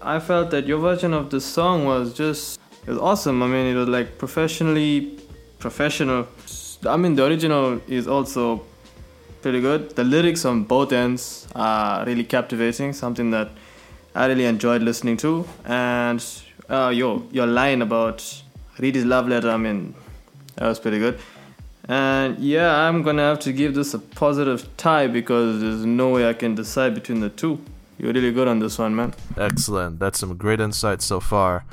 [0.00, 3.42] I felt that your version of the song was just, it was awesome.
[3.44, 5.20] I mean, it was like professionally
[5.60, 6.26] professional.
[6.84, 8.64] I mean, the original is also
[9.40, 9.94] pretty good.
[9.94, 13.50] The lyrics on both ends are really captivating, something that
[14.16, 15.46] I really enjoyed listening to.
[15.64, 16.20] And
[16.68, 18.42] uh, yo, your line about
[18.78, 19.94] read his love letter, I mean,
[20.56, 21.18] that was pretty good.
[21.88, 26.28] And yeah, I'm gonna have to give this a positive tie because there's no way
[26.28, 27.60] I can decide between the two.
[27.98, 29.14] You're really good on this one, man.
[29.36, 29.98] Excellent.
[29.98, 31.64] That's some great insight so far.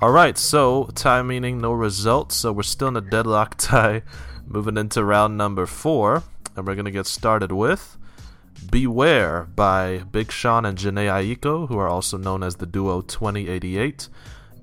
[0.00, 4.02] All right, so tie meaning no result, so we're still in a deadlock tie.
[4.46, 6.22] Moving into round number four,
[6.56, 7.98] and we're gonna get started with
[8.70, 14.08] Beware by Big Sean and Jhené Aiko, who are also known as the duo 2088,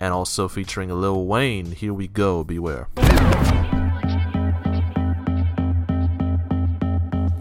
[0.05, 1.71] and also featuring Lil Wayne.
[1.71, 2.87] Here we go, Beware.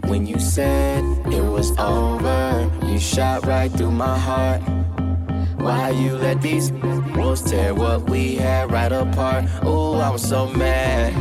[0.07, 4.61] When you said it was over, you shot right through my heart.
[5.57, 6.71] Why you let these
[7.15, 9.45] wolves tear what we had right apart?
[9.63, 11.13] Ooh, I was so mad.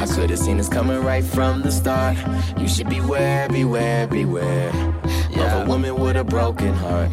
[0.00, 2.16] I could've seen this coming right from the start.
[2.58, 4.70] You should beware, beware, beware
[5.36, 7.12] of a woman with a broken heart.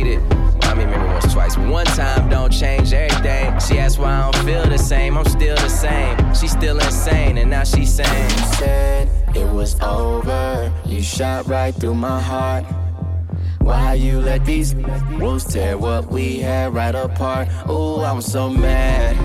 [0.00, 0.22] cheated.
[0.62, 1.56] I maybe once, twice.
[1.56, 3.58] One time don't change everything.
[3.60, 5.16] She asked why I don't feel the same.
[5.16, 6.16] I'm still the same.
[6.34, 10.72] She's still insane, and now she's saying, You said it was over.
[10.84, 12.64] You shot right through my heart.
[13.60, 14.74] Why you let these
[15.18, 17.48] wolves tear what we had right apart?
[17.68, 19.16] Ooh, I'm so mad.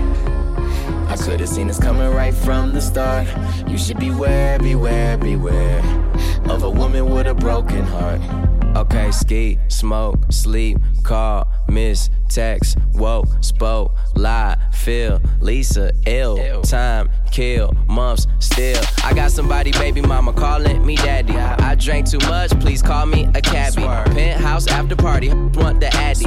[1.08, 3.26] I could've seen this coming right from the start.
[3.68, 5.80] You should beware, beware, beware
[6.50, 8.20] of a woman with a broken heart.
[8.76, 17.72] Okay, ski, smoke, sleep, call, miss, text, woke, spoke, lie, feel, Lisa, ill, time, kill,
[17.86, 18.82] months, still.
[19.04, 21.34] I got somebody, baby mama, calling me daddy.
[21.36, 23.86] I drank too much, please call me a cabbie.
[24.14, 26.26] Penthouse after party, want the addy.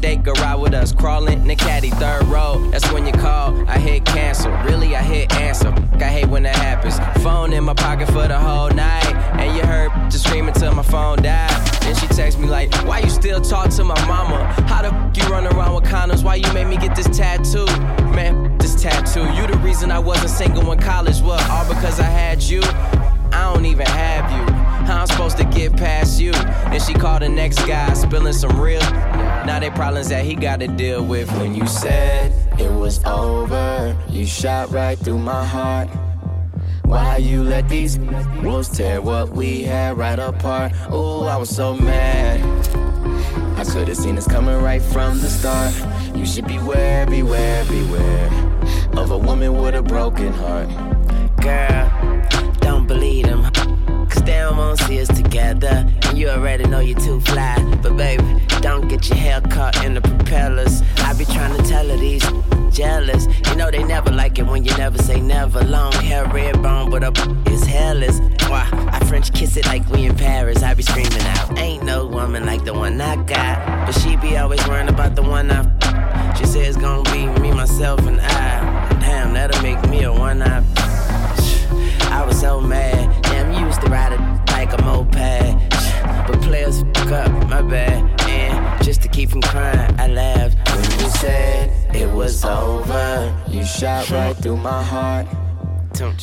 [0.00, 1.90] They go ride with us, crawling in the caddy.
[1.90, 3.56] Third row, that's when you call.
[3.68, 5.72] I hit cancel, really I hit answer.
[5.94, 6.98] I hate when that happens.
[7.22, 10.82] Phone in my pocket for the whole night, and you heard just screaming till my
[10.82, 11.50] phone died.
[11.80, 14.44] Then she text me like, Why you still talk to my mama?
[14.68, 16.24] How the f you run around with condoms?
[16.24, 17.66] Why you made me get this tattoo?
[18.16, 19.24] Man, this tattoo.
[19.36, 21.20] You the reason I wasn't single in college.
[21.20, 21.42] What?
[21.50, 22.60] All because I had you?
[23.32, 24.44] I don't even have you.
[24.86, 26.32] How I'm supposed to get past you?
[26.70, 28.86] Then she called the next guy, spilling some real.
[29.46, 31.30] Now they problems that he got to deal with.
[31.38, 35.88] When you said it was over, you shot right through my heart.
[36.84, 37.98] Why you let these
[38.42, 40.72] wolves tear what we had right apart?
[40.92, 42.38] Ooh, I was so mad.
[43.56, 45.74] I could've seen this coming right from the start.
[46.16, 48.30] You should beware, beware, beware
[48.96, 50.68] of a woman with a broken heart.
[51.40, 51.95] Girl.
[54.26, 55.86] Don't wanna see us together.
[56.02, 57.56] And you already know you're too fly.
[57.82, 58.24] But baby,
[58.60, 60.82] don't get your hair caught in the propellers.
[60.98, 62.24] I be trying to tell her these
[62.76, 63.26] jealous.
[63.48, 65.62] You know they never like it when you never say never.
[65.62, 68.18] Long hair, red bone, but up is hairless.
[68.48, 68.68] Why?
[68.92, 70.62] I French kiss it like we in Paris.
[70.62, 71.58] I be screaming out.
[71.58, 73.86] Ain't no woman like the one I got.
[73.86, 75.62] But she be always worrying about the one I.
[76.34, 78.88] She said it's gonna be me, myself, and I.
[79.00, 80.64] Damn, that'll make me a one eye.
[82.10, 83.25] I was so mad.
[83.76, 84.20] Used to ride it
[84.52, 85.12] like a moped.
[86.26, 88.20] But players fuck up, my bad.
[88.22, 90.56] And just to keep from crying, I laughed.
[90.70, 95.26] When you said it was over, you shot right through my heart.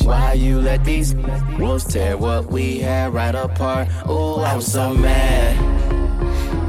[0.02, 1.14] Why you let these
[1.56, 3.86] wolves tear what we had right apart?
[4.08, 5.54] Ooh, I was so mad.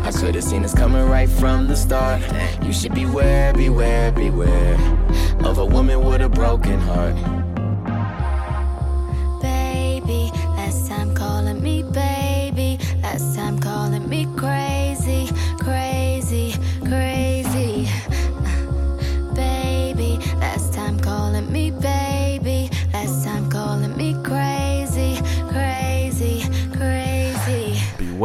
[0.06, 2.22] I could've seen this coming right from the start.
[2.64, 4.76] You should beware, beware, beware
[5.40, 7.16] of a woman with a broken heart.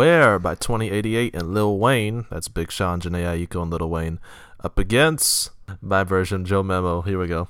[0.01, 2.25] Beware by 2088 and Lil Wayne.
[2.31, 4.19] That's Big Sean, Jhené Aiko, and Lil Wayne.
[4.65, 5.51] Up against
[5.83, 7.03] my version, Joe Memo.
[7.03, 7.49] Here we go.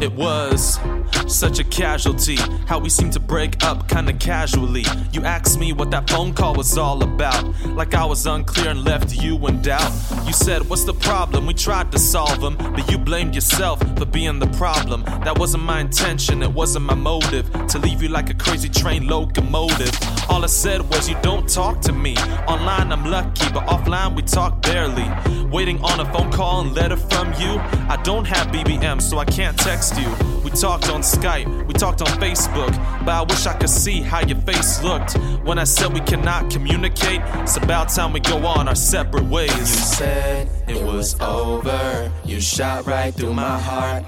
[0.00, 0.80] It was
[1.28, 2.36] such a casualty.
[2.66, 4.84] How we seem to break up kinda casually.
[5.12, 7.44] You asked me what that phone call was all about.
[7.66, 9.92] Like I was unclear and left you in doubt.
[10.26, 11.46] You said, What's the problem?
[11.46, 15.04] We tried to solve them, but you blamed yourself for being the problem.
[15.24, 17.50] That wasn't my intention, it wasn't my motive.
[17.68, 19.92] To leave you like a crazy train locomotive.
[20.28, 22.16] All I said was, You don't talk to me.
[22.46, 25.08] Online I'm lucky, but offline we talk barely.
[25.50, 27.58] Waiting on a phone call and letter from you.
[27.88, 30.08] I don't have BBM, so I can't text you.
[30.44, 32.70] We talked on Skype, we talked on Facebook,
[33.04, 35.14] but I wish I could see how your face looked.
[35.42, 39.50] When I said we cannot communicate, it's about time we go on our separate ways.
[39.50, 44.04] You said it was over, you shot right through my heart.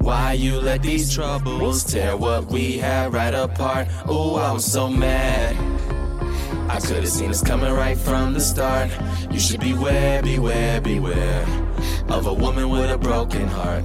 [0.00, 3.86] Why you let these troubles tear what we had right apart?
[4.10, 5.56] Ooh, I was so mad.
[6.68, 8.90] I could have seen this coming right from the start.
[9.30, 11.46] You should beware, beware, beware
[12.08, 13.84] of a woman with a broken heart.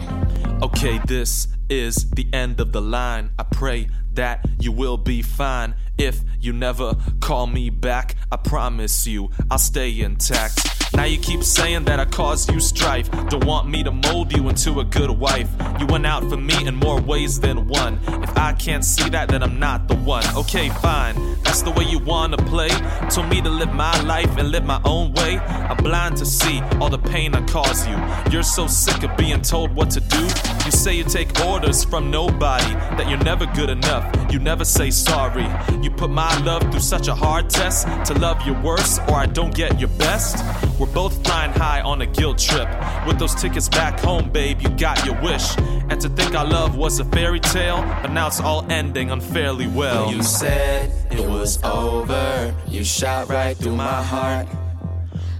[0.63, 3.31] Okay, this is the end of the line.
[3.37, 5.75] I pray that you will be fine.
[5.97, 10.73] If you never call me back, I promise you I'll stay intact.
[10.95, 13.09] Now you keep saying that I caused you strife.
[13.29, 15.49] Don't want me to mold you into a good wife.
[15.79, 17.99] You went out for me in more ways than one.
[18.07, 20.23] If I can't see that, then I'm not the one.
[20.35, 21.15] Okay, fine.
[21.43, 22.69] That's the way you wanna play.
[23.09, 25.39] Told me to live my life and live my own way.
[25.39, 27.97] I'm blind to see all the pain I cause you.
[28.31, 30.52] You're so sick of being told what to do.
[30.65, 34.31] You say you take orders from nobody, that you're never good enough.
[34.31, 35.45] You never say sorry.
[35.81, 39.25] You put my love through such a hard test to love your worst, or I
[39.25, 40.43] don't get your best.
[40.79, 42.69] We're both flying high on a guilt trip.
[43.05, 45.57] With those tickets back home, babe, you got your wish.
[45.89, 49.67] And to think our love was a fairy tale, but now it's all ending unfairly
[49.67, 50.13] well.
[50.13, 52.55] You said it was over.
[52.67, 54.47] You shot right through my heart.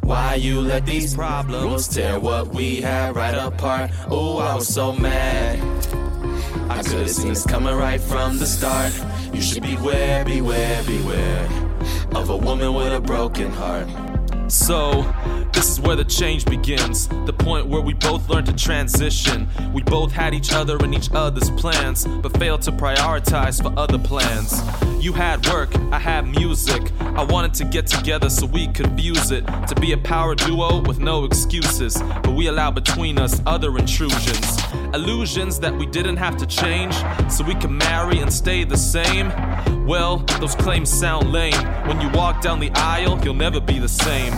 [0.03, 3.91] Why you let these problems tear what we had right apart?
[4.09, 5.59] Oh, I was so mad.
[6.69, 8.93] I could've seen this coming right from the start.
[9.33, 11.45] You should beware, beware, beware
[12.15, 13.87] of a woman with a broken heart.
[14.51, 15.03] So,
[15.63, 17.07] this is where the change begins.
[17.07, 19.47] The point where we both learned to transition.
[19.71, 23.97] We both had each other and each other's plans, but failed to prioritize for other
[23.97, 24.61] plans.
[24.99, 26.91] You had work, I had music.
[26.99, 29.47] I wanted to get together so we could fuse it.
[29.69, 31.95] To be a power duo with no excuses.
[32.23, 34.57] But we allowed between us other intrusions.
[34.93, 36.93] Illusions that we didn't have to change,
[37.31, 39.31] so we could marry and stay the same.
[39.87, 41.63] Well, those claims sound lame.
[41.87, 44.33] When you walk down the aisle, you'll never be the same.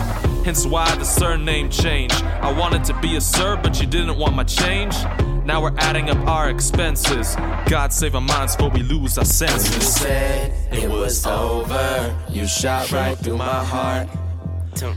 [0.46, 2.12] Hence why the surname change.
[2.12, 4.94] I wanted to be a sir, but you didn't want my change.
[5.44, 7.36] Now we're adding up our expenses.
[7.66, 9.74] God save our minds before we lose our senses.
[9.74, 12.14] You said it was over.
[12.28, 14.08] You shot right through my heart.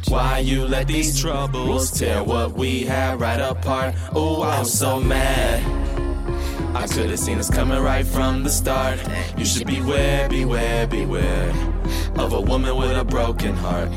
[0.10, 3.95] Why you let these troubles tear what we had right apart?
[4.13, 5.63] Oh, I'm so mad.
[6.75, 8.99] I could've seen this coming right from the start.
[9.38, 11.49] You should beware, beware, beware
[12.15, 13.89] of a woman with a broken heart.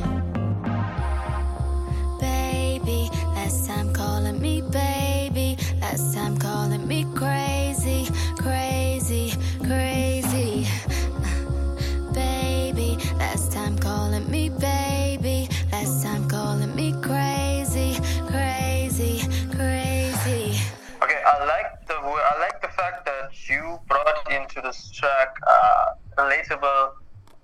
[24.35, 26.93] Into this track uh, relatable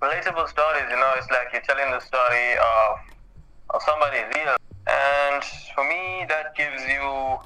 [0.01, 0.87] relatable stories.
[0.89, 2.97] You know, it's like you're telling the story of
[3.71, 4.55] of somebody real,
[4.87, 5.43] and
[5.75, 7.37] for me that gives you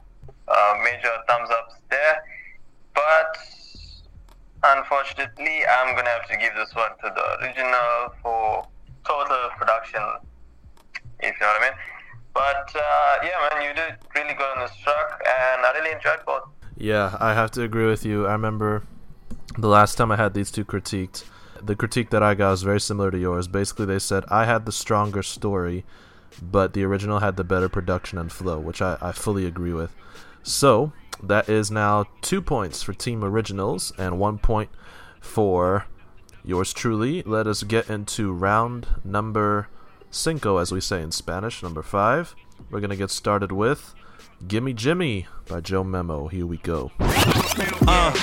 [0.48, 2.24] uh, major thumbs ups there.
[2.94, 3.38] But
[4.64, 8.68] unfortunately, I'm gonna have to give this one to the original for
[9.06, 10.02] total production.
[11.20, 11.78] If you know what I mean.
[12.34, 16.26] But uh, yeah, man, you did really good on this track, and I really enjoyed
[16.26, 16.44] both.
[16.76, 18.26] Yeah, I have to agree with you.
[18.26, 18.84] I remember
[19.58, 21.26] the last time I had these two critiqued.
[21.62, 23.48] The critique that I got was very similar to yours.
[23.48, 25.86] Basically, they said I had the stronger story,
[26.42, 29.96] but the original had the better production and flow, which I, I fully agree with.
[30.42, 34.70] So, that is now two points for Team Originals and one point
[35.22, 35.86] for
[36.44, 37.22] yours truly.
[37.24, 39.70] Let us get into round number
[40.12, 42.36] cinco, as we say in Spanish, number five.
[42.70, 43.94] We're going to get started with
[44.48, 46.28] Gimme Jimmy by Joe Memo.
[46.28, 46.92] Here we go.
[47.00, 48.14] Uh,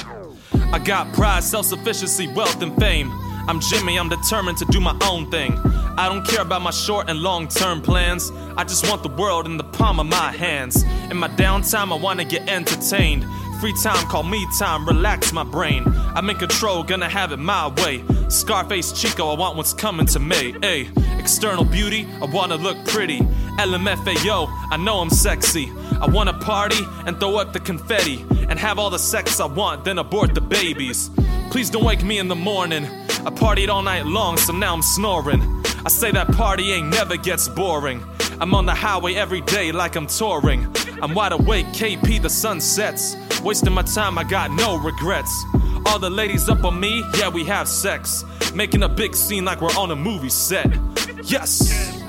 [0.72, 3.10] I got pride, self sufficiency, wealth, and fame.
[3.48, 5.58] I'm Jimmy, I'm determined to do my own thing.
[5.98, 8.30] I don't care about my short and long term plans.
[8.56, 10.82] I just want the world in the palm of my hands.
[11.10, 13.24] In my downtime, I wanna get entertained.
[13.60, 15.84] Free time, call me time, relax my brain.
[16.14, 18.02] I'm in control, gonna have it my way.
[18.30, 20.54] Scarface Chico, I want what's coming to me.
[20.62, 23.18] Ay, external beauty, I wanna look pretty.
[23.58, 25.70] LMFAO, I know I'm sexy.
[26.00, 28.24] I wanna party and throw up the confetti.
[28.48, 31.10] And have all the sex I want, then abort the babies.
[31.50, 32.86] Please don't wake me in the morning.
[32.86, 35.42] I partied all night long, so now I'm snoring.
[35.84, 38.04] I say that partying never gets boring.
[38.40, 40.66] I'm on the highway every day like I'm touring.
[41.02, 43.16] I'm wide awake, KP, the sun sets.
[43.42, 45.32] Wasting my time, I got no regrets.
[45.86, 48.24] All the ladies up on me, yeah, we have sex.
[48.54, 50.70] Making a big scene like we're on a movie set.
[51.24, 52.00] Yes!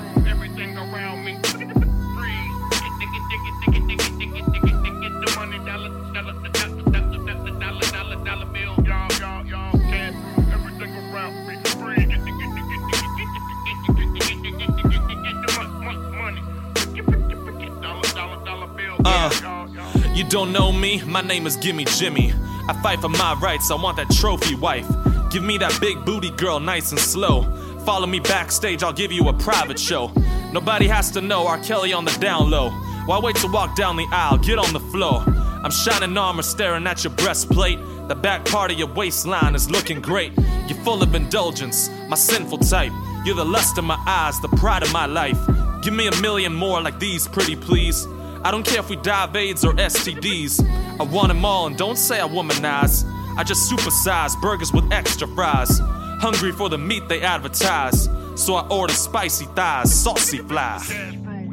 [20.22, 21.02] You don't know me?
[21.02, 22.32] My name is Gimme Jimmy.
[22.68, 24.86] I fight for my rights, I want that trophy wife.
[25.30, 27.42] Give me that big booty girl nice and slow.
[27.84, 30.12] Follow me backstage, I'll give you a private show.
[30.52, 31.58] Nobody has to know R.
[31.58, 32.70] Kelly on the down low.
[33.06, 34.38] Why wait to walk down the aisle?
[34.38, 35.24] Get on the floor.
[35.26, 37.80] I'm shining armor staring at your breastplate.
[38.06, 40.32] The back part of your waistline is looking great.
[40.68, 42.92] You're full of indulgence, my sinful type.
[43.24, 45.38] You're the lust of my eyes, the pride of my life.
[45.82, 48.06] Give me a million more like these, pretty please.
[48.44, 50.64] I don't care if we die of AIDS or STDs.
[50.98, 53.04] I want them all, and don't say I womanize.
[53.36, 55.78] I just supersize burgers with extra fries.
[56.20, 58.08] Hungry for the meat they advertise.
[58.34, 60.82] So I order spicy thighs, saucy fly.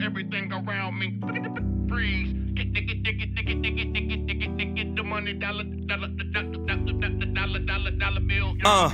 [0.02, 1.20] Everything around me
[1.88, 2.36] freeze.
[2.56, 6.08] Get, get, get, get, get, get, get, get, get, get, get, the money, dollar, dollar,
[6.08, 8.56] dollar, dollar, dollar bill.
[8.66, 8.90] Uh,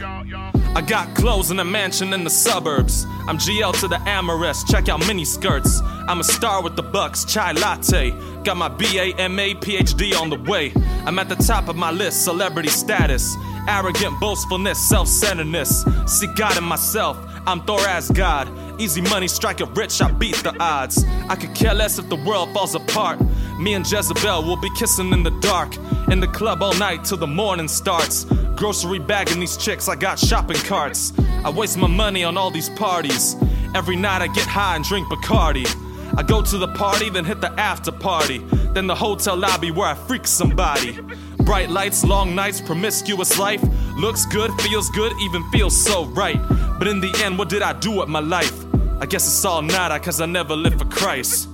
[0.76, 3.06] I got clothes in a mansion in the suburbs.
[3.28, 4.64] I'm GL to the amorous.
[4.66, 5.80] Check out mini skirts.
[6.08, 7.26] I'm a star with the bucks.
[7.26, 8.12] Chai latte.
[8.44, 10.72] Got my BA, MA, PhD on the way.
[11.06, 12.24] I'm at the top of my list.
[12.24, 13.36] Celebrity status.
[13.68, 15.86] Arrogant boastfulness, self-centeredness.
[16.06, 17.18] See God in myself.
[17.48, 18.48] I'm Thor as God.
[18.80, 21.04] Easy money, strike it rich, I beat the odds.
[21.30, 23.20] I could care less if the world falls apart.
[23.60, 25.76] Me and Jezebel will be kissing in the dark.
[26.12, 28.26] In the club all night till the morning starts.
[28.56, 31.14] Grocery bagging these chicks, I got shopping carts.
[31.44, 33.36] I waste my money on all these parties.
[33.74, 35.85] Every night I get high and drink Bacardi.
[36.18, 38.40] I go to the party, then hit the after party.
[38.74, 41.00] Then the hotel lobby where I freak somebody.
[41.40, 43.62] Bright lights, long nights, promiscuous life.
[43.98, 46.40] Looks good, feels good, even feels so right.
[46.80, 48.66] But in the end, what did I do with my life?
[49.02, 51.50] I guess it's all nada, cause I never lived for Christ.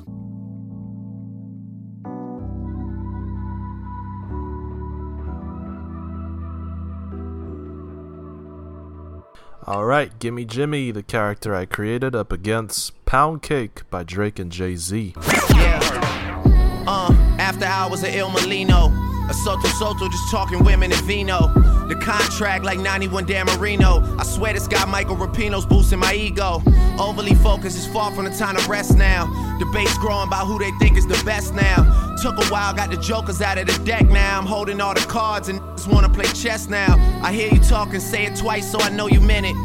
[9.68, 14.76] Alright, Gimme Jimmy, the character I created, up against Pound Cake by Drake and Jay
[14.76, 15.14] Z.
[15.52, 16.84] Yeah.
[16.88, 19.11] Uh, after hours of Il Mulino.
[19.30, 21.48] A Sotto Sotto just talking women and vino.
[21.88, 24.04] The contract like 91 Dan Marino.
[24.18, 26.62] I swear this guy Michael Rapino's boosting my ego.
[27.00, 29.28] Overly focused is far from the time to rest now.
[29.60, 32.16] Debates growing about who they think is the best now.
[32.22, 34.38] Took a while, got the jokers out of the deck now.
[34.38, 36.96] I'm holding all the cards and just wanna play chess now.
[37.24, 39.56] I hear you talking, say it twice so I know you meant it.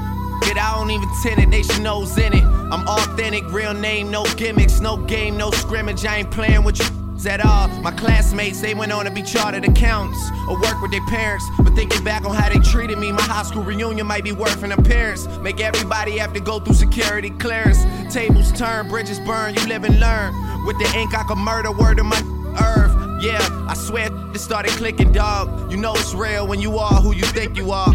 [0.47, 2.45] Yet I don't even tend it, should know's in it.
[2.45, 6.05] I'm authentic, real name, no gimmicks, no game, no scrimmage.
[6.05, 7.69] I ain't playing with you at all.
[7.81, 11.45] My classmates, they went on to be chartered accountants or work with their parents.
[11.59, 14.63] But thinking back on how they treated me, my high school reunion might be worth
[14.63, 15.27] an appearance.
[15.39, 17.85] Make everybody have to go through security clearance.
[18.13, 20.35] Tables turn, bridges burn, you live and learn.
[20.67, 22.21] With the ink, I could murder word of my
[22.61, 23.23] earth.
[23.23, 25.71] Yeah, I swear it started clicking, dog.
[25.71, 27.95] You know it's real when you are who you think you are.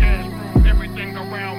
[0.65, 1.50] Everything around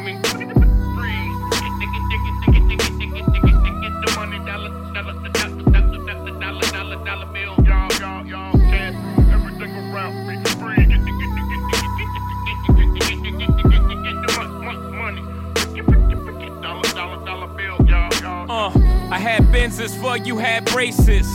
[19.22, 21.28] had Benzes for you had braces.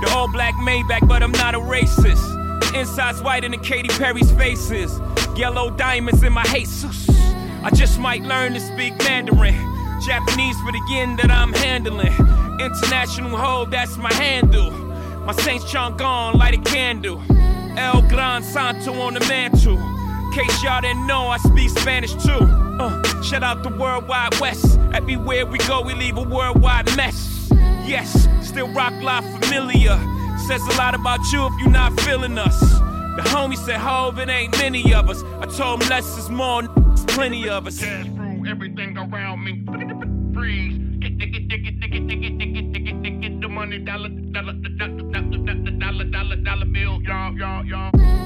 [0.00, 2.22] The all black Maybach, but I'm not a racist.
[2.60, 5.00] The inside's whiter than Katy Perry's faces.
[5.36, 7.08] Yellow diamonds in my Jesus.
[7.62, 9.54] I just might learn to speak Mandarin.
[10.00, 12.14] Japanese for the yen that I'm handling.
[12.60, 14.70] International hold, that's my handle.
[15.26, 17.20] My Saints chunk gone, light a candle.
[17.76, 19.93] El Gran Santo on the mantle.
[20.34, 22.32] Case y'all didn't know, I speak Spanish too.
[22.32, 24.80] Uh, shout out the Worldwide West.
[24.92, 27.48] Everywhere we go, we leave a worldwide mess.
[27.86, 29.96] Yes, still rock live familiar.
[30.48, 32.58] Says a lot about you if you're not feeling us.
[33.14, 35.22] The homie said, Hove, it ain't many of us.
[35.38, 37.78] I told him less is more, it's plenty of us.
[37.78, 39.64] Cash through everything around me
[40.34, 40.78] freeze.
[40.98, 44.93] Get, get, get, get, get, get, get, get, get, the money, dollar, dollar, dollar,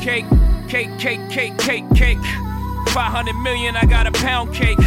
[0.08, 0.24] Cake,
[0.70, 2.18] cake, cake, cake, cake, cake.
[2.94, 4.78] 500 million, I got a pound cake.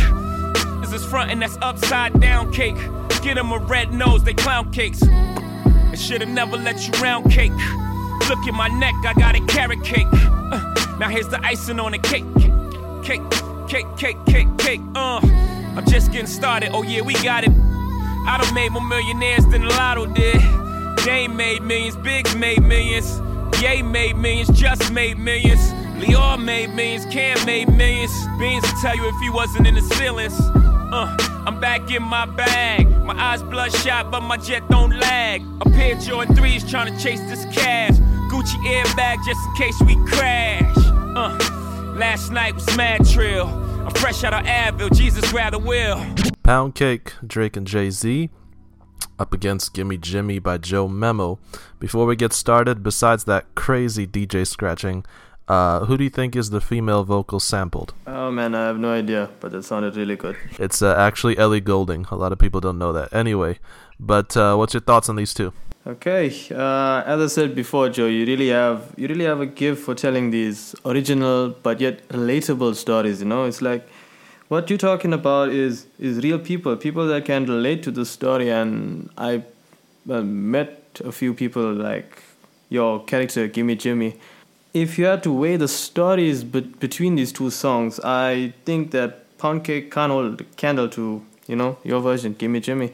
[0.81, 2.75] This is front and that's upside down cake.
[3.21, 5.03] Get 'em a red nose, they clown cakes.
[5.03, 7.51] I should've never let you round cake.
[8.29, 10.07] Look at my neck, I got a carrot cake.
[10.11, 12.25] Uh, now here's the icing on the cake.
[13.03, 13.21] Cake,
[13.67, 14.81] cake, cake, cake, cake.
[14.95, 15.19] Uh,
[15.77, 16.71] I'm just getting started.
[16.73, 17.51] Oh yeah, we got it.
[18.25, 20.41] I done made more millionaires than Lotto did.
[21.05, 23.21] Dame made millions, Biggs made millions.
[23.59, 25.59] Ye made millions, just made millions.
[26.01, 28.11] Lyor made millions, Cam made millions.
[28.39, 30.39] Beans will tell you if he wasn't in the ceilings.
[30.93, 32.89] Uh, I'm back in my bag.
[33.03, 35.41] My eyes bloodshot, but my jet don't lag.
[35.61, 37.93] A pair of Jordan 3s trying to chase this cash.
[38.31, 40.77] Gucci airbag just in case we crash.
[40.77, 41.37] Uh,
[41.95, 43.47] last night was mad trill.
[43.47, 46.05] I'm fresh out of Advil, Jesus grab the wheel.
[46.43, 48.29] Pound Cake, Drake and Jay Z,
[49.19, 51.39] up against Gimme Jimmy by Joe Memo.
[51.79, 55.05] Before we get started, besides that crazy DJ scratching,
[55.47, 57.93] uh, who do you think is the female vocal sampled?
[58.07, 60.37] Oh man, I have no idea, but it sounded really good.
[60.57, 62.05] It's uh, actually Ellie Goulding.
[62.09, 63.13] A lot of people don't know that.
[63.13, 63.59] Anyway,
[63.99, 65.51] but uh, what's your thoughts on these two?
[65.85, 69.83] Okay, uh, as I said before, Joe, you really have you really have a gift
[69.83, 73.19] for telling these original but yet relatable stories.
[73.19, 73.87] You know, it's like
[74.51, 78.49] what you're talking about is is real people, people that can relate to the story.
[78.49, 79.43] And I
[80.09, 82.21] uh, met a few people like
[82.67, 84.19] your character, Gimme Jimmy.
[84.73, 89.37] If you had to weigh the stories be- between these two songs, I think that
[89.37, 92.91] Pound Cake can't hold a candle to you know your version, Gimme Jimmy.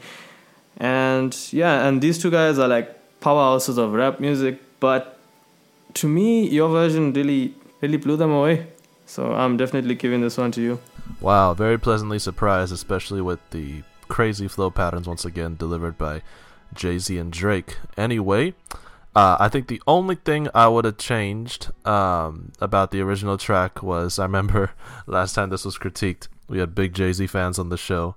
[0.76, 5.18] And yeah, and these two guys are like powerhouses of rap music, but
[5.94, 8.68] to me, your version really really blew them away.
[9.06, 10.78] So I'm definitely giving this one to you.
[11.20, 16.22] Wow, very pleasantly surprised, especially with the crazy flow patterns once again delivered by
[16.74, 17.78] Jay Z and Drake.
[17.96, 18.54] Anyway,
[19.14, 23.82] uh, I think the only thing I would have changed um, about the original track
[23.82, 24.72] was I remember
[25.06, 28.14] last time this was critiqued, we had big Jay Z fans on the show,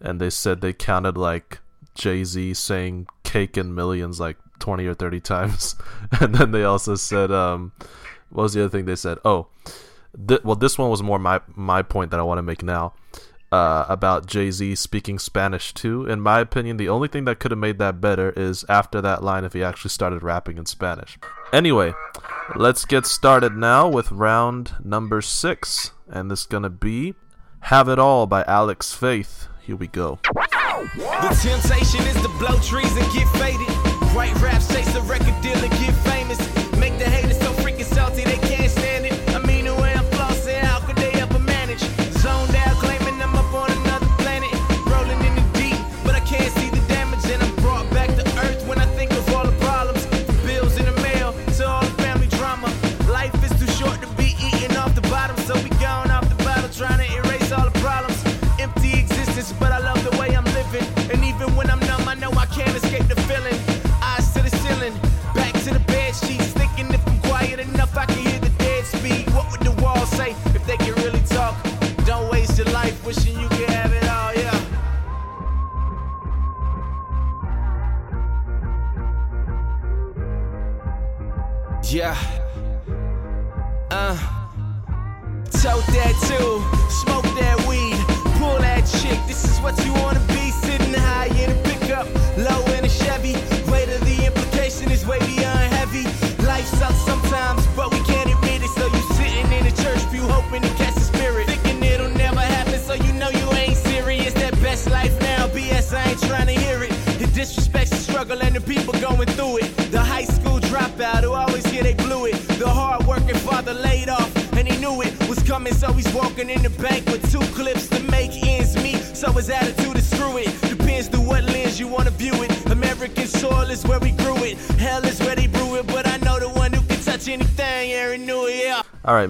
[0.00, 1.58] and they said they counted like
[1.94, 5.76] Jay Z saying cake in millions like 20 or 30 times.
[6.20, 7.72] and then they also said, um,
[8.30, 9.18] what was the other thing they said?
[9.24, 9.48] Oh,
[10.28, 12.94] th- well, this one was more my my point that I want to make now
[13.52, 16.06] uh, about Jay Z speaking Spanish too.
[16.06, 19.22] In my opinion, the only thing that could have made that better is after that
[19.22, 21.18] line if he actually started rapping in Spanish.
[21.52, 21.92] Anyway,
[22.54, 27.14] let's get started now with round number six, and this is gonna be
[27.60, 29.48] "Have It All" by Alex Faith.
[29.62, 30.18] Here we go.
[30.22, 33.66] The temptation is to blow trees and get faded.
[34.76, 35.94] Chase a record deal and get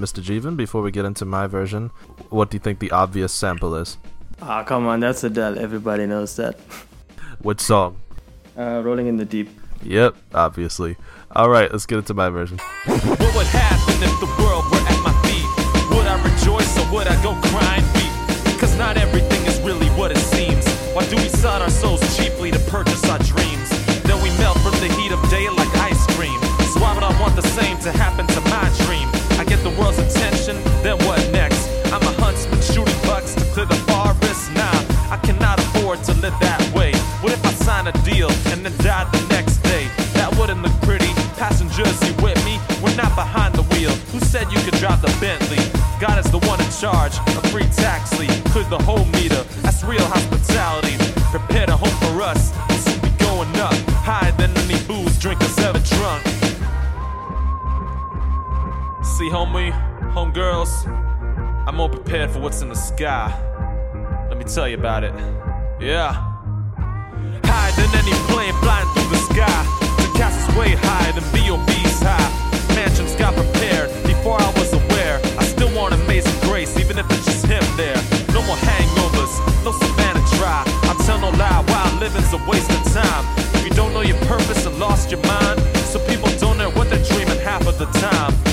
[0.06, 0.22] Mr.
[0.22, 1.90] Jivan, before we get into my version,
[2.30, 3.98] what do you think the obvious sample is?
[4.40, 5.58] Ah, come on, that's Adele.
[5.58, 6.54] Everybody knows that.
[7.40, 7.96] Which song?
[8.56, 9.48] Uh, Rolling in the Deep.
[9.82, 10.96] Yep, obviously.
[11.34, 12.58] All right, let's get into my version.
[12.86, 15.90] What would happen if the world were at my feet?
[15.90, 18.60] Would I rejoice or would I go cry and weep?
[18.60, 20.70] Cause not everything is really what it seems.
[20.94, 23.68] Why do we sell our souls cheaply to purchase our dreams?
[24.04, 26.38] Then we melt from the heat of day like ice cream.
[26.70, 28.45] So why would I want the same to happen to
[29.70, 31.66] the world's attention, then what next?
[31.90, 34.52] I'm a huntsman shooting bucks to clear the forest.
[34.54, 34.78] Nah,
[35.10, 36.94] I cannot afford to live that way.
[37.18, 39.90] What if I sign a deal and then die the next day?
[40.14, 41.10] That wouldn't look pretty.
[41.34, 42.60] Passengers, you with me?
[42.82, 43.90] We're not behind the wheel.
[44.14, 45.62] Who said you could drive the Bentley?
[45.98, 47.18] God is the one in charge.
[47.34, 49.42] A free taxi, clear the whole meter.
[49.66, 50.94] That's real hospitality.
[51.34, 52.54] Prepare to hope for us.
[59.26, 59.72] See, homie,
[60.14, 60.86] homegirls,
[61.66, 63.26] I'm more prepared for what's in the sky.
[64.28, 65.12] Let me tell you about it.
[65.80, 66.12] Yeah.
[67.42, 69.60] Higher than any plane flying through the sky.
[69.98, 72.30] The castle's way higher than B.O.B.'s high.
[72.76, 75.18] Mansions got prepared before I was aware.
[75.40, 77.98] I still want amazing grace, even if it's just him there.
[78.30, 80.62] No more hangovers, no Savannah dry.
[80.86, 83.26] I tell no lie, while living's a waste of time.
[83.58, 85.58] If you don't know your purpose and lost your mind,
[85.90, 88.45] so people don't know what they're dreaming half of the time.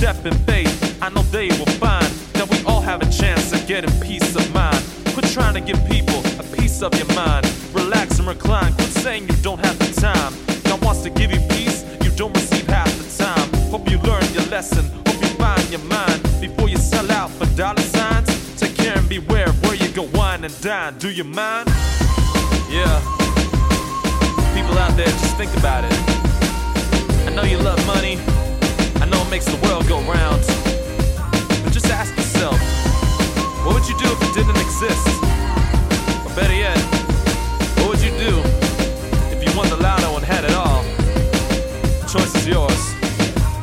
[0.00, 3.66] Step in faith, I know they will find that we all have a chance of
[3.66, 4.82] getting peace of mind.
[5.12, 7.44] Quit trying to give people a piece of your mind.
[7.74, 8.72] Relax and recline.
[8.72, 10.32] Quit saying you don't have the time.
[10.64, 13.52] God wants to give you peace, you don't receive half the time.
[13.68, 14.86] Hope you learn your lesson.
[15.06, 18.58] Hope you find your mind before you sell out for dollar signs.
[18.58, 20.96] Take care and beware of where you go wine and dine.
[20.96, 21.68] Do you mind?
[22.70, 23.00] Yeah.
[24.56, 25.92] People out there, just think about it.
[27.28, 28.18] I know you love money.
[29.30, 30.42] I makes the world go round.
[31.62, 32.58] But just ask yourself,
[33.64, 35.06] what would would you do if it didn't exist?
[36.26, 36.76] Or better yet,
[37.78, 38.40] what would you do
[39.30, 40.82] if you won the lotto and had it all?
[42.08, 42.94] Choice is yours.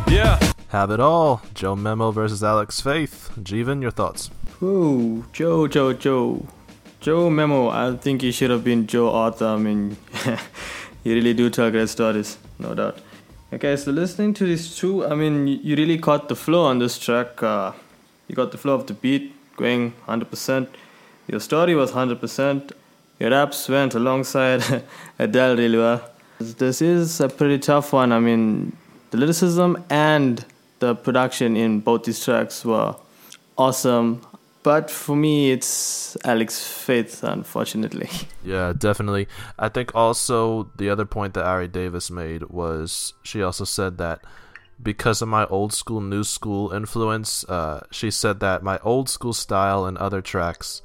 [0.07, 0.39] Yeah.
[0.69, 1.41] Have it all.
[1.53, 3.29] Joe Memo versus Alex Faith.
[3.37, 4.31] Jivan, your thoughts?
[4.61, 6.47] Ooh, Joe, Joe, Joe.
[7.01, 9.47] Joe Memo, I think he should have been Joe Arthur.
[9.47, 9.97] I mean,
[11.03, 12.99] you really do tell great stories, no doubt.
[13.53, 16.99] Okay, so listening to these two, I mean, you really caught the flow on this
[16.99, 17.41] track.
[17.41, 17.71] Uh,
[18.27, 20.67] you got the flow of the beat going 100%.
[21.27, 22.73] Your story was 100%.
[23.19, 24.83] Your raps went alongside
[25.19, 26.01] Adele really well.
[26.39, 28.11] This is a pretty tough one.
[28.11, 28.75] I mean,
[29.11, 30.43] the lyricism and
[30.79, 32.97] the production in both these tracks were
[33.57, 34.26] awesome.
[34.67, 38.09] But for me, it's Alex Faith, unfortunately.
[38.43, 39.29] Yeah, definitely.
[39.57, 44.19] I think also the other point that Ari Davis made was she also said that
[44.83, 49.31] because of my old school, new school influence, uh, she said that my old school
[49.31, 50.81] style and other tracks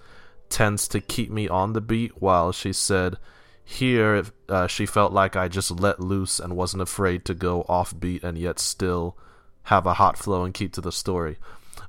[0.49, 3.17] tends to keep me on the beat, while she said
[3.65, 7.99] here uh, she felt like I just let loose and wasn't afraid to go off
[7.99, 9.17] beat and yet still
[9.65, 11.37] have a hot flow and keep to the story.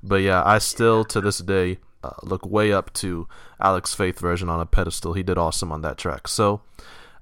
[0.03, 3.27] But yeah, I still to this day uh, look way up to
[3.59, 5.13] Alex Faith version on a pedestal.
[5.13, 6.27] He did awesome on that track.
[6.27, 6.61] So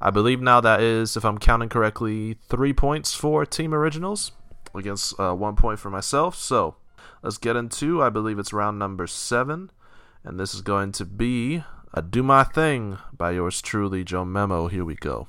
[0.01, 4.31] I believe now that is, if I'm counting correctly, three points for Team Originals
[4.73, 6.35] against uh, one point for myself.
[6.35, 6.75] So
[7.21, 9.69] let's get into, I believe it's round number seven.
[10.23, 11.63] And this is going to be
[11.93, 14.67] a Do My Thing by yours truly, Joe Memo.
[14.67, 15.27] Here we go.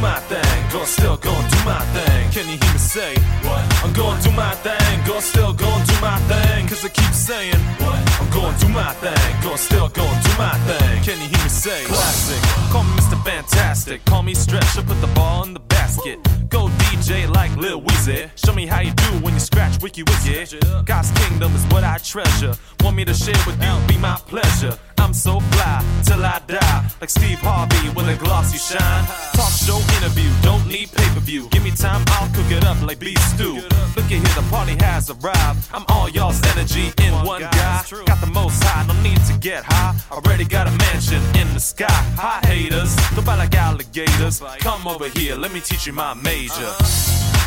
[0.00, 2.30] My thing, go still going do my thing.
[2.32, 3.62] Can you hear me say, What?
[3.84, 7.60] I'm going do my thing, go still going do my thing, cause I keep saying,
[7.84, 8.00] What?
[8.20, 11.02] I'm going do my thing, go still going do my thing.
[11.02, 13.22] Can you hear me say, Classic, call me Mr.
[13.24, 16.18] Fantastic, call me Stretcher, put the ball in the basket.
[16.48, 20.58] Go DJ like Lil Weezy, show me how you do when you scratch Wiki Wiki.
[20.84, 24.76] God's kingdom is what I treasure, want me to share with you, be my pleasure.
[24.98, 29.04] I'm so fly till I die, like Steve Harvey with a glossy shine.
[29.32, 31.48] Talk show interview, don't need pay per view.
[31.50, 33.54] Give me time, I'll cook it up like beef stew.
[33.96, 35.68] Look at here, the party has arrived.
[35.72, 37.82] I'm all y'all's energy in one guy.
[38.06, 39.94] Got the most high, no need to get high.
[40.10, 42.00] Already got a mansion in the sky.
[42.16, 44.40] Hi haters, don't bite like alligators.
[44.60, 46.70] Come over here, let me teach you my major.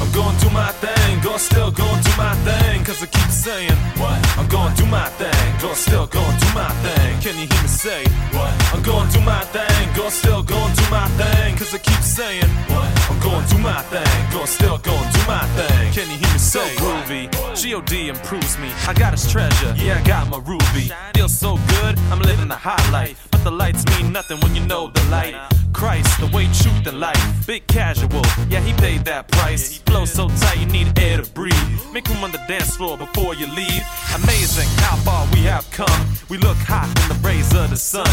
[0.01, 3.77] I'm going do my thing, go still going do my thing, cause I keep saying,
[4.01, 4.17] What?
[4.37, 7.21] I'm going do my thing, go still going do my thing.
[7.21, 8.03] Can you hear me say,
[8.35, 8.51] What?
[8.73, 12.49] I'm going do my thing, go still going do my thing, cause I keep saying,
[12.67, 12.89] What?
[13.09, 15.93] I'm going do my thing, go still going do my thing.
[15.93, 18.09] Can you hear me So groovy, G.O.D.
[18.09, 18.71] improves me.
[18.87, 20.91] I got his treasure, yeah, I got my ruby.
[21.13, 23.27] Feels so good, I'm living the high life.
[23.31, 25.35] But the lights mean nothing when you know the light.
[25.73, 27.47] Christ, the way truth and life.
[27.47, 29.79] Big casual, yeah, he paid that price.
[29.79, 31.53] Flow so tight, you need air to breathe.
[31.91, 33.83] Make room on the dance floor before you leave.
[34.15, 36.07] Amazing how far we have come.
[36.29, 38.07] We look hot in the rays of the sun.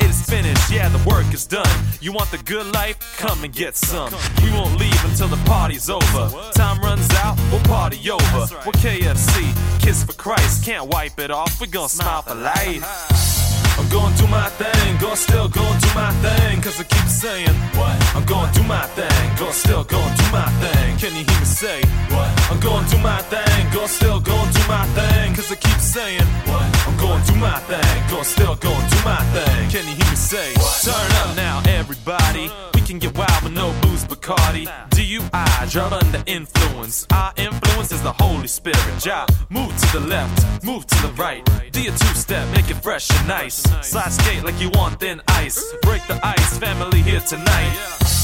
[0.00, 1.66] It is finished, yeah, the work is done.
[2.00, 2.98] You want the good life?
[3.16, 4.12] Come and get some.
[4.42, 6.30] We won't leave until the party's over.
[6.52, 8.46] Time runs out, we'll party over.
[8.66, 11.60] We're KFC, Kiss for Christ, can't wipe it off.
[11.60, 12.82] We gon' smile for life.
[13.78, 15.60] I'm going do my thing, go still do
[15.94, 17.94] my thing, cause I keep saying, What?
[18.14, 20.96] I'm going do my thing, go still gonna do my thing.
[20.98, 21.80] Can you hear me say,
[22.10, 22.30] What?
[22.50, 26.26] I'm going do my thing, go still gonna do my thing, cause I keep saying,
[26.50, 26.66] What?
[26.86, 29.70] I'm going do my thing, go still gonna do my thing.
[29.70, 30.52] Can you hear me say,
[30.84, 32.50] Turn up now, everybody.
[32.74, 34.66] We can get wild with no booze, Bacardi.
[34.90, 37.06] DUI, drive under influence.
[37.12, 38.78] Our influence is the Holy Spirit.
[38.98, 41.42] Job, move to the left, move to the right.
[41.72, 43.62] Do your two step, make it fresh and nice.
[43.82, 45.74] Slide skate like you want thin ice.
[45.84, 47.72] Break the ice, family here tonight.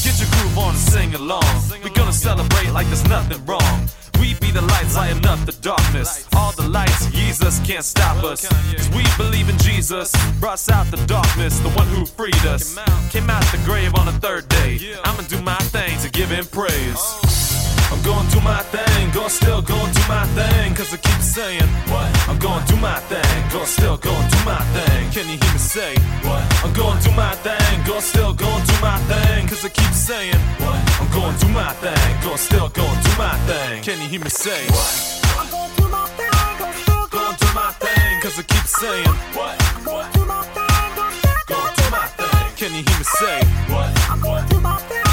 [0.03, 1.45] Get your groove on and sing along.
[1.83, 3.87] We're gonna celebrate like there's nothing wrong.
[4.19, 6.27] We be the lights lighting up the darkness.
[6.35, 8.47] All the lights, Jesus can't stop us.
[8.47, 12.77] Cause we believe in Jesus, brought us out the darkness, the one who freed us.
[13.09, 14.79] Came out the grave on the third day.
[15.03, 17.50] I'ma do my thing to give him praise.
[17.91, 21.67] I'm going do my thing, go still going do my thing, cause I keep saying,
[21.91, 22.07] What?
[22.29, 25.11] I'm going do my thing, go still going do my thing.
[25.11, 26.43] Can you hear me say, What?
[26.63, 30.39] I'm going do my thing, go still going do my thing, cause I keep saying,
[30.63, 30.79] What?
[31.01, 33.83] I'm going do my thing, go still going do my thing.
[33.83, 35.27] Can you hear me say, What?
[35.37, 39.05] I'm going do my thing, go still going do my thing, cause I keep saying,
[39.35, 39.55] What?
[39.75, 42.55] I'm going do my thing, go still going do my thing.
[42.55, 43.91] Can you hear me say, What?
[44.09, 45.10] I'm going do my thing,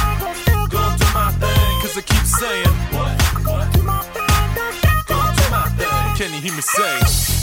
[1.99, 3.11] I keep saying, what?
[3.44, 3.82] What?
[3.82, 3.99] My.
[6.16, 7.38] Can you hear me say?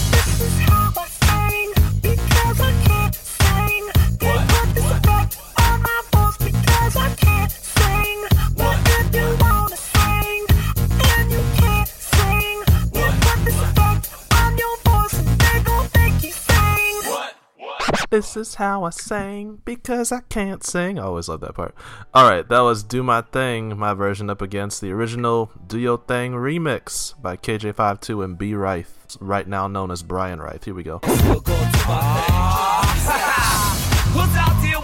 [18.15, 20.97] This is how I sing because I can't sing.
[20.97, 21.75] I always love that part.
[22.13, 25.97] All right, that was Do My Thing, my version up against the original Do Your
[25.97, 30.63] Thing remix by KJ52 and B Reith, right now known as Brian Reith.
[30.63, 31.01] Here we go.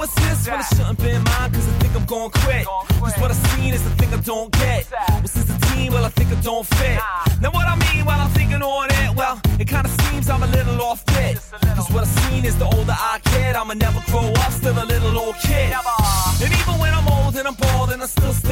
[0.02, 0.48] Out this?
[0.48, 2.66] Well, it shouldn't be mine, cause I think I'm gonna quit.
[2.66, 4.90] Cause what I seen is the thing I don't get.
[5.10, 7.00] Well, since the team, well, I think I don't fit.
[7.40, 10.48] Now, what I mean while I'm thinking on it, well, it kinda seems I'm a
[10.48, 11.38] little off bit.
[11.76, 14.86] Cause what I seen is the older I get, I'ma never grow up, still a
[14.86, 15.72] little old kid.
[16.42, 18.51] And even when I'm old and I'm bald and I still stay ballin', nigga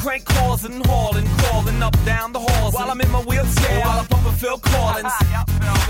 [0.00, 4.00] crank calls and hauling, crawling up down the halls while I'm in my wheelchair, while
[4.00, 5.12] I'm pumping Phil Collins.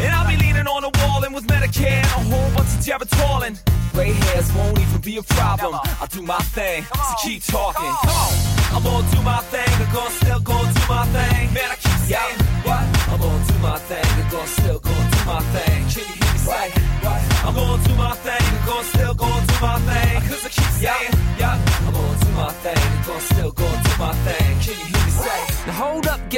[0.00, 2.80] And I'll be leaning on the wall and with Medicare and a whole bunch of
[2.82, 3.54] Geritolin.
[3.92, 5.78] Gray hairs won't even be a problem.
[6.00, 7.92] I'll do my thing, so keep talking.
[8.02, 8.60] Come on.
[8.72, 11.54] I'm gonna do my thing, I'm gonna still gonna do my thing.
[11.54, 12.82] Man, I keep saying, what?
[13.10, 15.78] I'm gonna do my thing, I'm gonna still gonna do my thing.
[15.90, 16.70] Can you hear me say,
[17.02, 17.20] what?
[17.46, 20.22] I'm gonna do my thing, I'm gonna still gonna do my thing.
[20.28, 23.79] Cause I keep saying, yeah, I'm gonna do my thing, I'm gonna still gonna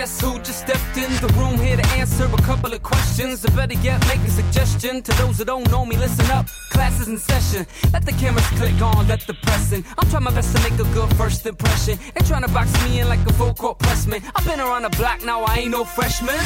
[0.02, 3.44] guess who just stepped in the room here to answer a couple of questions.
[3.44, 5.96] Or better yet, make a suggestion to those that don't know me.
[5.96, 7.64] Listen up, class is in session.
[7.92, 9.84] Let the cameras click on, let the pressing.
[9.96, 12.00] I'm trying my best to make a good first impression.
[12.16, 14.20] Ain't trying to box me in like a full court pressman.
[14.34, 16.40] I've been around the block, now I ain't no freshman.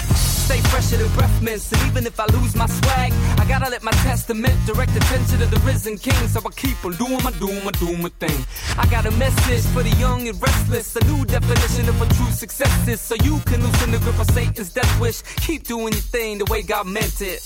[0.47, 3.83] Stay fresher than breath mints, and even if I lose my swag, I gotta let
[3.83, 6.29] my testament direct attention to the risen king.
[6.29, 8.47] So I keep on doing my, doing my, doing my thing.
[8.79, 12.31] I got a message for the young and restless, a new definition of what true
[12.31, 13.01] success is.
[13.01, 15.23] So you can loosen the grip of Satan's death wish.
[15.47, 17.43] Keep doing your thing the way God meant it.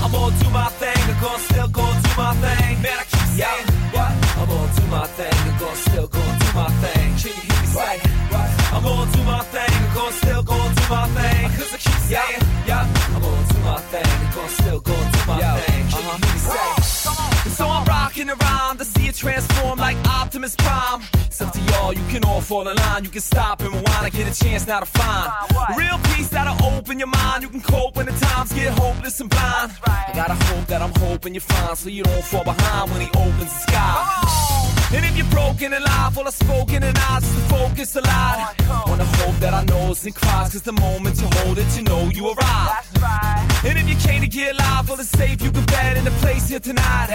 [0.00, 2.82] I'm gonna do my thing, I'm gonna still gonna do my thing.
[2.82, 4.12] Man, I keep saying, what?
[4.38, 7.06] I'm gonna do my thing, I'm gonna still gonna do my thing.
[7.18, 7.98] Can you hear me say,
[8.30, 8.48] what?
[8.74, 11.50] I'm gonna do my thing, I'm gonna still gonna do my thing.
[11.58, 12.84] Cause I keep saying, yeah,
[13.14, 15.88] I'm gonna do my thing, gonna still gonna do my thing.
[15.88, 17.50] Can you hear me say?
[17.50, 21.02] So I'm rocking around to see it transform like Optimus Prime.
[21.26, 24.04] It's up to y'all, you can all fall in line, you can stop and rewind
[24.04, 25.32] and get a chance now to find
[25.76, 27.42] real peace that'll open your mind.
[27.42, 29.72] You can cope when the times get hopeless and blind.
[29.86, 33.08] I gotta hope that I'm hoping you're fine so you don't fall behind when he
[33.08, 34.81] opens the sky.
[34.94, 38.02] And if you're broken and live, all I spoken and eyes is to focus a
[38.02, 38.54] lot.
[38.62, 41.82] Oh, Wanna hope that I knows and cries, cause the moment you hold it, you
[41.84, 43.64] know you arrive.
[43.64, 46.10] And if you came to get live, well, it's safe, you can bet in the
[46.22, 47.08] place here tonight.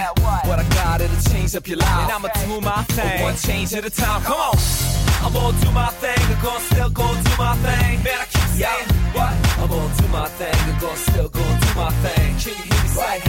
[0.47, 2.03] What I got, it'll change up your life.
[2.03, 4.21] And I'ma do my thing, one change at a time.
[4.23, 4.57] Come on.
[5.23, 8.03] I'm gonna do my thing, I'm gonna still gonna do my thing.
[8.03, 9.47] Man, I keep saying, what?
[9.70, 12.38] I'm gonna do my thing, I'm gonna still gonna do my thing.
[12.39, 13.22] Can you hear me say?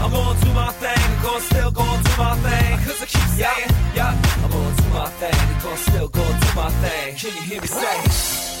[0.00, 2.78] I'm gonna do my thing, I'm gonna still gonna do my thing.
[2.78, 6.54] Cause I keep saying, yeah, I'm gonna do my thing, I'm gonna still gonna do
[6.54, 7.16] my thing.
[7.16, 8.53] Can you hear me say?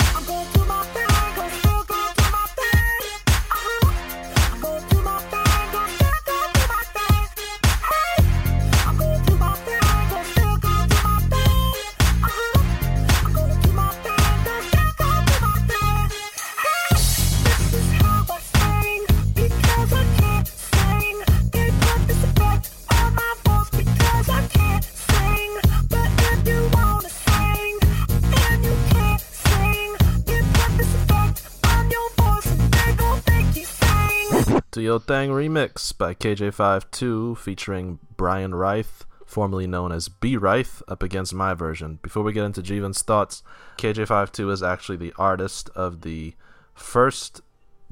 [34.94, 41.34] Do Thing remix by KJ52 featuring Brian Reith, formerly known as B Reith, up against
[41.34, 41.98] my version.
[42.00, 43.42] Before we get into Jivan's thoughts,
[43.76, 46.34] KJ52 is actually the artist of the
[46.74, 47.40] first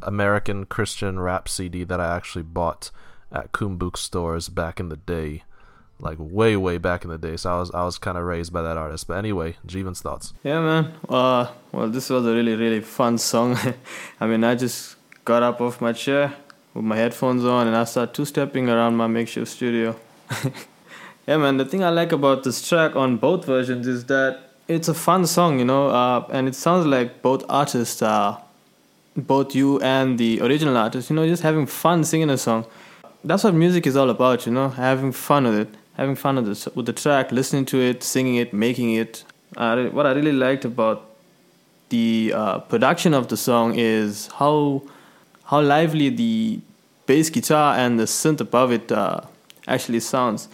[0.00, 2.92] American Christian rap CD that I actually bought
[3.32, 5.42] at Kumbuk stores back in the day.
[5.98, 7.36] Like way, way back in the day.
[7.36, 9.08] So I was I was kinda raised by that artist.
[9.08, 10.34] But anyway, Jivan's thoughts.
[10.44, 10.94] Yeah, man.
[11.08, 13.58] Uh, well, this was a really, really fun song.
[14.20, 14.94] I mean, I just
[15.24, 16.34] got up off my chair
[16.74, 19.96] with my headphones on and I start two stepping around my makeshift studio.
[21.26, 21.56] yeah, man.
[21.56, 25.26] The thing I like about this track on both versions is that it's a fun
[25.26, 28.42] song, you know, uh, and it sounds like both artists are,
[29.16, 32.64] both you and the original artist, you know, just having fun singing a song.
[33.24, 36.46] That's what music is all about, you know, having fun with it, having fun with
[36.46, 39.24] the, with the track, listening to it, singing it, making it.
[39.56, 41.10] Uh, what I really liked about
[41.90, 44.82] the uh, production of the song is how
[45.52, 46.60] how lively the
[47.04, 49.20] bass guitar and the synth above it uh,
[49.68, 50.48] actually sounds.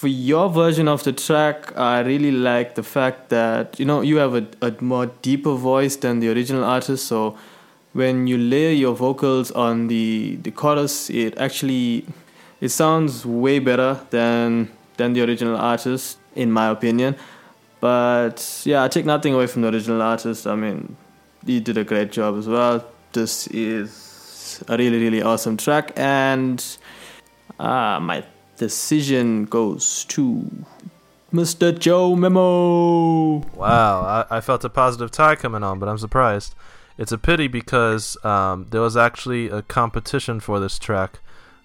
[0.00, 4.16] for your version of the track, I really like the fact that you know you
[4.16, 7.06] have a, a more deeper voice than the original artist.
[7.06, 7.36] So
[7.92, 12.06] when you layer your vocals on the the chorus, it actually
[12.62, 17.14] it sounds way better than than the original artist, in my opinion.
[17.80, 20.46] But yeah, I take nothing away from the original artist.
[20.46, 20.96] I mean,
[21.44, 22.84] he did a great job as well.
[23.12, 24.09] This is
[24.68, 26.64] a really really awesome track, and
[27.58, 28.24] uh, my
[28.56, 30.64] decision goes to
[31.32, 31.76] Mr.
[31.76, 33.38] Joe Memo.
[33.54, 36.54] Wow, I, I felt a positive tie coming on, but I'm surprised.
[36.98, 41.20] It's a pity because um, there was actually a competition for this track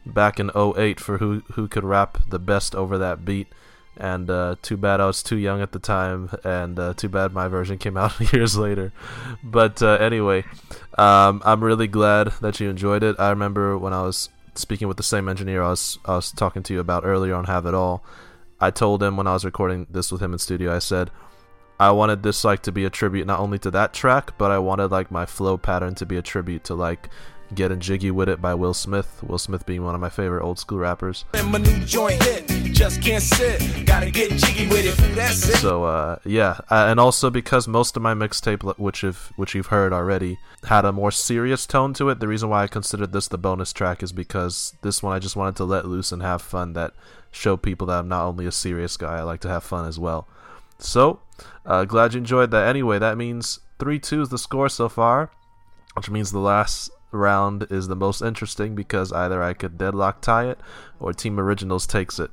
[0.06, 3.48] back in 08 for who who could rap the best over that beat.
[3.98, 7.34] And uh, too bad I was too young at the time, and uh, too bad
[7.34, 8.92] my version came out years later.
[9.44, 10.44] But uh, anyway,
[10.98, 13.16] um, I'm really glad that you enjoyed it.
[13.20, 16.64] I remember when I was speaking with the same engineer I was I was talking
[16.64, 18.04] to you about earlier on Have It All.
[18.60, 21.12] I told him when I was recording this with him in studio, I said
[21.80, 24.60] I wanted this like to be a tribute not only to that track, but I
[24.60, 27.10] wanted like my flow pattern to be a tribute to like
[27.54, 29.22] Getting Jiggy with It by Will Smith.
[29.24, 31.26] Will Smith being one of my favorite old school rappers.
[31.34, 33.86] And my new joint hit, just can't sit.
[33.86, 35.16] Gotta get jiggy with it.
[35.16, 35.58] That's it.
[35.58, 39.68] So uh, yeah, uh, and also because most of my mixtape, which you've which you've
[39.68, 42.20] heard already, had a more serious tone to it.
[42.20, 45.38] The reason why I considered this the bonus track is because this one I just
[45.38, 46.74] wanted to let loose and have fun.
[46.74, 46.94] That
[47.32, 49.98] show people that I'm not only a serious guy, I like to have fun as
[49.98, 50.28] well.
[50.78, 51.22] So
[51.66, 52.68] uh, glad you enjoyed that.
[52.68, 55.32] Anyway, that means three two is the score so far,
[55.96, 60.50] which means the last round is the most interesting because either I could deadlock tie
[60.50, 60.60] it
[61.00, 62.32] or Team Originals takes it.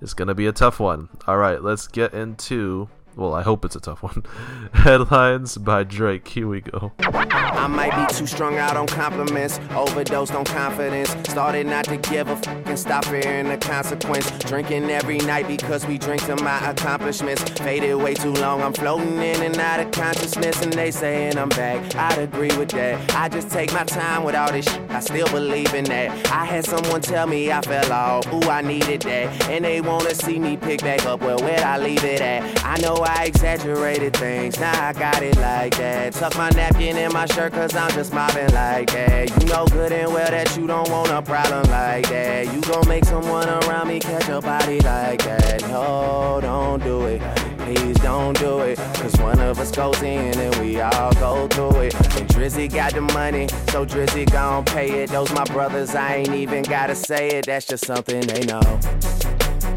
[0.00, 1.08] It's gonna be a tough one.
[1.26, 2.88] All right, let's get into.
[3.16, 4.24] Well, I hope it's a tough one.
[4.72, 6.26] Headlines by Drake.
[6.26, 6.92] Here we go.
[6.98, 11.10] I might be too strung out on compliments, overdosed on confidence.
[11.30, 14.28] Started not to give a f and stop fearing the consequence.
[14.40, 17.42] Drinking every night because we drink to my accomplishments.
[17.60, 21.50] Faded way too long, I'm floating in and out of consciousness, and they saying I'm
[21.50, 21.94] back.
[21.94, 23.14] I'd agree with that.
[23.14, 24.90] I just take my time with all this shit.
[24.90, 26.32] I still believe in that.
[26.32, 29.48] I had someone tell me I fell off, ooh, I needed that.
[29.48, 32.64] And they wanna see me pick back up, well, where'd I leave it at?
[32.64, 36.12] I know I exaggerated things, now I got it like that.
[36.14, 39.30] Tuck my napkin in my shirt, cause I'm just mobbing like that.
[39.42, 42.52] You know good and well that you don't want a problem like that.
[42.52, 45.62] You gon' make someone around me catch a body like that.
[45.62, 47.20] No, don't do it.
[47.58, 48.78] Please don't do it.
[48.94, 51.94] Cause one of us goes in and we all go through it.
[51.94, 55.10] And Drizzy got the money, so Drizzy gon' pay it.
[55.10, 57.46] Those my brothers, I ain't even gotta say it.
[57.46, 58.60] That's just something they know.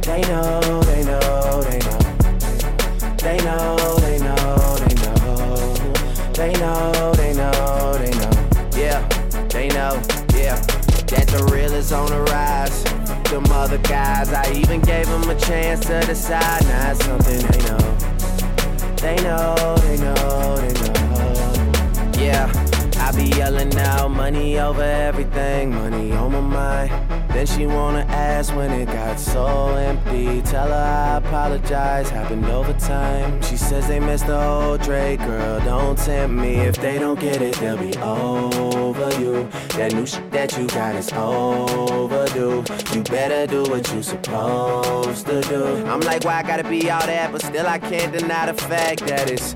[0.01, 2.06] They know, they know, they know.
[3.27, 5.73] They know, they know, they know.
[6.31, 8.31] They know, they know, they know.
[8.73, 9.05] Yeah,
[9.49, 10.01] they know,
[10.33, 10.55] yeah.
[11.11, 12.85] That the real is on the rise.
[13.29, 16.63] Them other guys, I even gave them a chance to decide.
[16.67, 18.95] Now it's something they know.
[18.95, 22.23] They know, they know, they know.
[22.23, 22.49] Yeah.
[22.95, 27.26] I be yelling out money over everything, money on my mind.
[27.37, 30.41] Then she wanna ask when it got so empty.
[30.41, 33.39] Tell her I apologize, happened over time.
[33.43, 35.59] She says they missed the old Drake, girl.
[35.59, 36.55] Don't tempt me.
[36.55, 39.47] If they don't get it, they'll be over you.
[39.77, 42.63] That new shit that you got is overdue.
[42.95, 45.63] You better do what you supposed to do.
[45.85, 47.31] I'm like, why I gotta be all that?
[47.31, 49.55] But still, I can't deny the fact that it's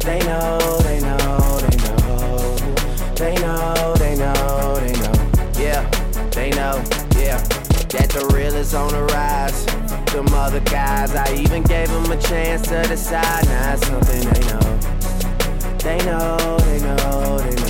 [0.00, 2.56] They know, they know, they know.
[3.14, 5.12] They know, they know, they know.
[5.58, 5.88] Yeah,
[6.30, 6.82] they know,
[7.16, 7.38] yeah.
[7.90, 9.66] That the real is on the rise.
[10.12, 13.44] Them other guys, I even gave them a chance to decide.
[13.46, 14.78] Now it's something they know.
[15.78, 17.69] They know, they know, they know.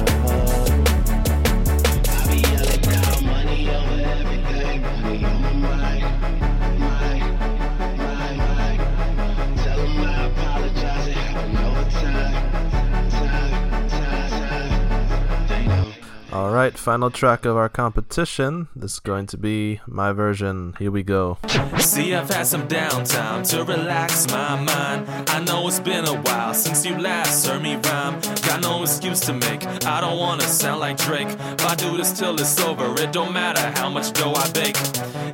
[16.32, 18.68] All right, final track of our competition.
[18.76, 20.76] This is going to be my version.
[20.78, 21.38] Here we go.
[21.78, 25.08] See, I've had some downtime to relax my mind.
[25.28, 28.20] I know it's been a while since you last heard me rhyme.
[28.46, 29.66] Got no excuse to make.
[29.84, 31.26] I don't wanna sound like Drake.
[31.28, 34.76] If I do this till it's over, it don't matter how much dough I bake.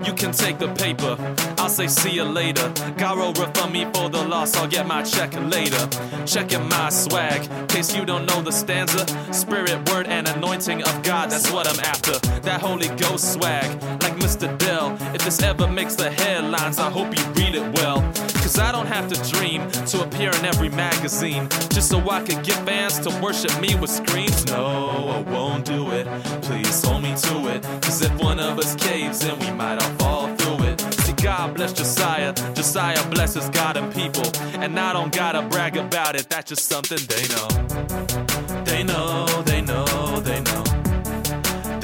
[0.07, 1.18] You can take the paper.
[1.59, 2.70] I'll say see you later.
[2.97, 4.57] Garo refund me for the loss.
[4.57, 5.88] I'll get my check later.
[6.24, 7.51] Checking my swag.
[7.51, 9.05] In case you don't know the stanza.
[9.34, 11.30] Spirit, word, and anointing of God.
[11.30, 12.18] That's what I'm after.
[12.41, 13.70] That Holy Ghost swag.
[14.03, 14.57] Like Mr.
[14.59, 14.97] Dell.
[15.14, 18.01] If this ever makes the headlines, I hope you read it well.
[18.43, 21.49] Cause I don't have to dream to appear in every magazine.
[21.70, 24.47] Just so I could get fans to worship me with screams.
[24.47, 26.07] No, I won't do it.
[26.43, 27.62] Please hold me to it.
[27.82, 30.80] Cause if one of us caves, then we might all fall through it.
[30.80, 32.32] See, God bless Josiah.
[32.55, 34.24] Josiah blesses God and people.
[34.61, 36.28] And I don't gotta brag about it.
[36.28, 38.64] That's just something they know.
[38.64, 40.65] They know, they know, they know.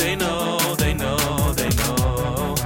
[0.03, 1.17] They know, they know,
[1.55, 2.57] they know.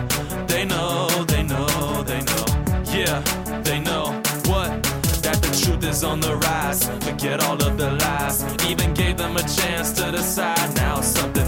[0.46, 2.46] They know, they know, they know.
[2.90, 3.20] Yeah,
[3.62, 4.04] they know
[4.46, 4.82] what?
[5.22, 6.88] That the truth is on the rise.
[7.04, 8.42] Forget all of the lies.
[8.64, 10.74] Even gave them a chance to decide.
[10.76, 11.45] Now something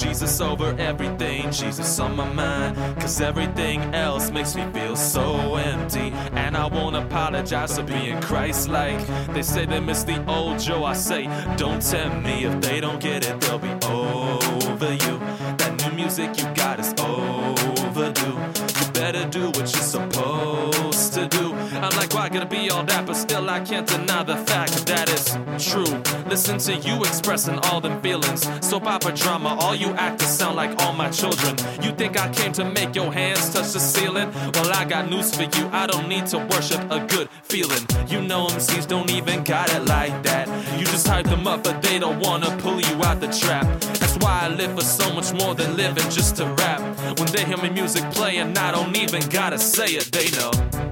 [0.00, 2.74] Jesus over everything, Jesus on my mind.
[2.98, 6.10] Cause everything else makes me feel so empty.
[6.32, 8.98] And I won't apologize for being Christ like.
[9.34, 10.84] They say they miss the old Joe.
[10.84, 11.24] I say,
[11.56, 12.44] don't tempt me.
[12.44, 15.18] If they don't get it, they'll be over you.
[15.58, 18.38] That new music you got is overdue.
[18.80, 21.49] You better do what you're supposed to do.
[21.82, 23.06] I'm like, why gonna be all that?
[23.06, 25.32] But still, I can't deny the fact that it's
[25.70, 25.90] true.
[26.28, 28.46] Listen to you expressing all them feelings.
[28.60, 31.56] Soap opera drama, all you actors sound like all my children.
[31.82, 34.30] You think I came to make your hands touch the ceiling?
[34.54, 35.68] Well, I got news for you.
[35.72, 37.86] I don't need to worship a good feeling.
[38.08, 40.48] You know MCs don't even got it like that.
[40.78, 43.64] You just hype them up, but they don't wanna pull you out the trap.
[44.00, 46.80] That's why I live for so much more than living just to rap.
[47.18, 50.12] When they hear my music playing, I don't even gotta say it.
[50.12, 50.89] They know.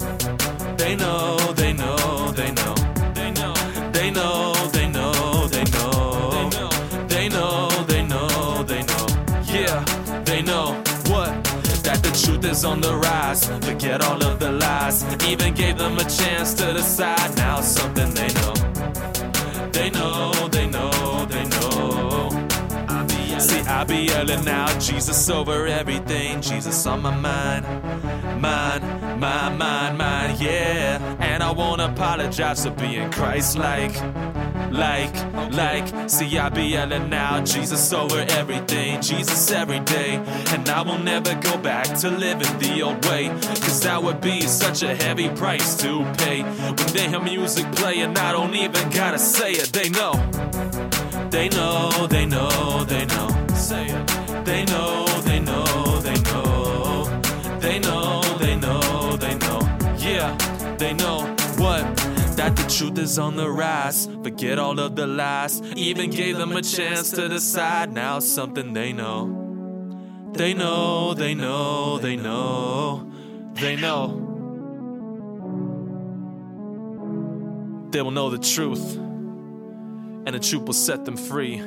[0.79, 2.75] They know, they know, they know.
[3.13, 3.55] They know,
[3.93, 5.65] they know, they know, they
[7.29, 7.69] know.
[7.87, 9.07] They know, they know.
[9.45, 9.85] Yeah,
[10.25, 10.67] they know
[11.13, 11.31] what?
[11.83, 13.45] That the truth is on the rise.
[13.67, 15.05] Forget all of the lies.
[15.27, 17.37] Even gave them a chance to decide.
[17.37, 18.15] Now something.
[18.15, 18.55] They know,
[19.73, 20.33] they know,
[23.79, 27.65] See, I be yelling out Jesus over everything, Jesus on my mind.
[28.41, 30.99] Mine, my mind, mine, yeah.
[31.21, 33.95] And I won't apologize for being Christ like.
[34.73, 35.15] Like,
[35.53, 40.17] like, see, I be yelling out Jesus over everything, Jesus every day.
[40.49, 43.29] And I will never go back to living the old way.
[43.63, 46.43] Cause that would be such a heavy price to pay.
[46.43, 50.15] When they hear music playing, I don't even gotta say it, they know.
[51.31, 53.38] They know, they know, they know.
[53.69, 54.47] Say it.
[54.47, 57.21] They know, they know, they know.
[57.61, 59.61] They know, they know, they know.
[59.99, 60.35] Yeah,
[60.79, 61.27] they know
[61.59, 61.85] what?
[62.39, 64.07] That the truth is on the rise.
[64.23, 65.61] Forget all of the lies.
[65.77, 67.93] Even gave them a chance to decide.
[67.93, 70.33] Now something they know.
[70.33, 73.13] They know, they know, they know.
[73.53, 74.25] They know.
[77.91, 81.63] They will know the truth and the truth will set them free.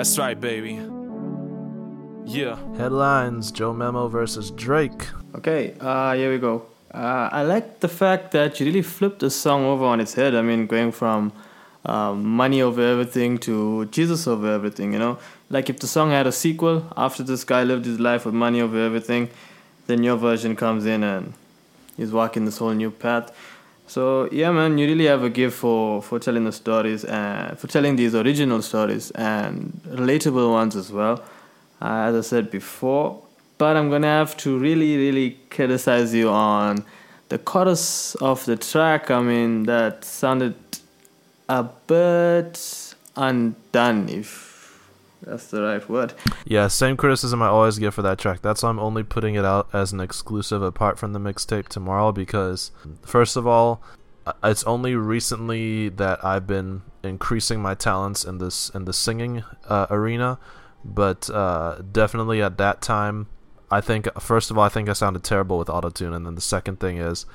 [0.00, 0.80] That's right, baby.
[2.24, 2.56] Yeah.
[2.78, 5.06] Headlines Joe Memo versus Drake.
[5.34, 6.64] Okay, uh, here we go.
[6.94, 10.34] Uh, I like the fact that you really flipped the song over on its head.
[10.34, 11.34] I mean, going from
[11.84, 15.18] um, money over everything to Jesus over everything, you know?
[15.50, 18.62] Like if the song had a sequel, after this guy lived his life with money
[18.62, 19.28] over everything,
[19.86, 21.34] then your version comes in and
[21.98, 23.36] he's walking this whole new path.
[23.90, 27.66] So yeah, man, you really have a gift for for telling the stories and for
[27.66, 31.24] telling these original stories and relatable ones as well.
[31.82, 33.20] Uh, as I said before,
[33.58, 36.84] but I'm gonna have to really, really criticize you on
[37.30, 39.10] the chorus of the track.
[39.10, 40.54] I mean, that sounded
[41.48, 44.49] a bit undone, if
[45.22, 46.14] that's the right word.
[46.44, 48.42] Yeah, same criticism I always get for that track.
[48.42, 52.12] That's why I'm only putting it out as an exclusive apart from the mixtape tomorrow
[52.12, 52.70] because,
[53.02, 53.82] first of all,
[54.26, 59.44] uh, it's only recently that I've been increasing my talents in this in the singing
[59.68, 60.38] uh, arena,
[60.84, 63.28] but uh, definitely at that time,
[63.70, 66.40] I think first of all I think I sounded terrible with autotune, and then the
[66.40, 67.26] second thing is.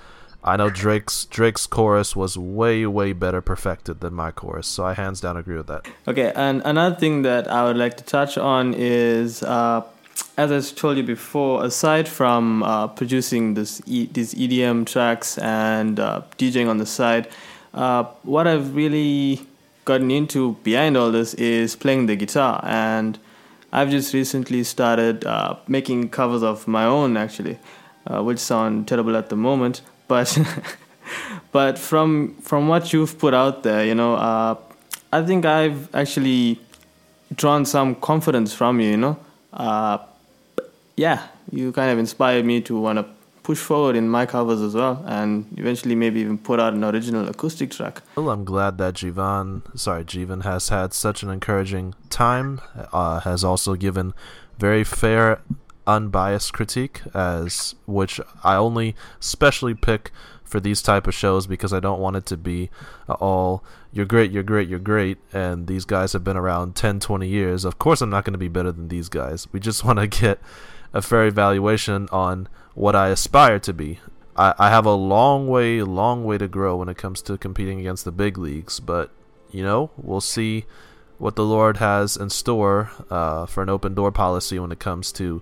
[0.47, 4.93] I know Drake's Drake's chorus was way way better perfected than my chorus, so I
[4.93, 5.87] hands down agree with that.
[6.07, 9.81] Okay, and another thing that I would like to touch on is uh,
[10.37, 15.99] as I told you before, aside from uh, producing this e- these EDM tracks and
[15.99, 17.27] uh, DJing on the side,
[17.73, 19.47] uh, what I've really
[19.85, 22.61] gotten into behind all this is playing the guitar.
[22.63, 23.17] And
[23.71, 27.57] I've just recently started uh, making covers of my own, actually,
[28.05, 29.81] uh, which sound terrible at the moment.
[30.07, 30.37] But
[31.51, 34.55] but from from what you've put out there, you know, uh,
[35.11, 36.59] I think I've actually
[37.33, 38.91] drawn some confidence from you.
[38.91, 39.19] You know,
[39.53, 39.97] uh,
[40.95, 43.05] yeah, you kind of inspired me to want to
[43.43, 47.29] push forward in my covers as well, and eventually maybe even put out an original
[47.29, 48.01] acoustic track.
[48.15, 52.59] Well, I'm glad that Jivan, sorry, Jivan has had such an encouraging time.
[52.91, 54.13] Uh, has also given
[54.57, 55.39] very fair,
[55.87, 60.11] unbiased critique, as which I only specially pick
[60.43, 62.69] for these type of shows because I don't want it to be
[63.07, 67.27] all you're great, you're great, you're great, and these guys have been around 10, 20
[67.27, 67.65] years.
[67.65, 69.47] Of course, I'm not going to be better than these guys.
[69.51, 70.39] We just want to get
[70.93, 73.99] a fair evaluation on what I aspire to be.
[74.35, 77.79] I, I have a long way, long way to grow when it comes to competing
[77.79, 79.11] against the big leagues, but
[79.51, 80.65] you know, we'll see
[81.17, 85.13] what the Lord has in store uh, for an open door policy when it comes
[85.13, 85.41] to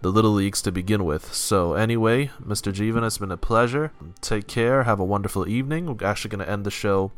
[0.00, 1.32] the little leagues to begin with.
[1.34, 2.72] So, anyway, Mr.
[2.72, 3.92] Jivan, it's been a pleasure.
[4.20, 4.84] Take care.
[4.84, 5.86] Have a wonderful evening.
[5.86, 7.12] We're actually going to end the show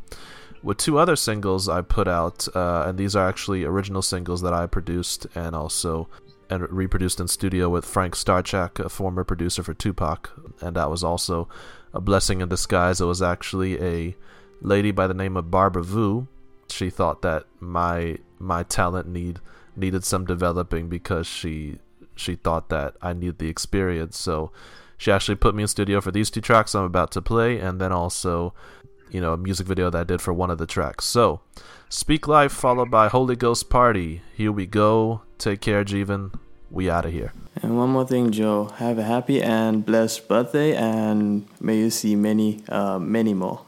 [0.63, 4.53] with two other singles I put out, uh, and these are actually original singles that
[4.53, 6.07] I produced and also
[6.49, 11.01] and reproduced in studio with Frank Starchak, a former producer for Tupac, and that was
[11.01, 11.47] also
[11.93, 12.99] a blessing in disguise.
[12.99, 14.15] It was actually a
[14.61, 16.27] lady by the name of Barbara Vu.
[16.69, 19.39] She thought that my my talent need
[19.75, 21.79] needed some developing because she
[22.21, 24.17] she thought that I needed the experience.
[24.17, 24.51] So
[24.97, 27.81] she actually put me in studio for these two tracks I'm about to play, and
[27.81, 28.53] then also
[29.09, 31.05] you know a music video that I did for one of the tracks.
[31.05, 31.41] So
[31.89, 34.21] Speak Life followed by Holy Ghost Party.
[34.33, 35.23] Here we go.
[35.37, 36.39] Take care, Jivan.
[36.69, 37.33] We out of here.
[37.61, 38.71] And one more thing, Joe.
[38.77, 43.65] Have a happy and blessed birthday, and may you see many, uh, many more.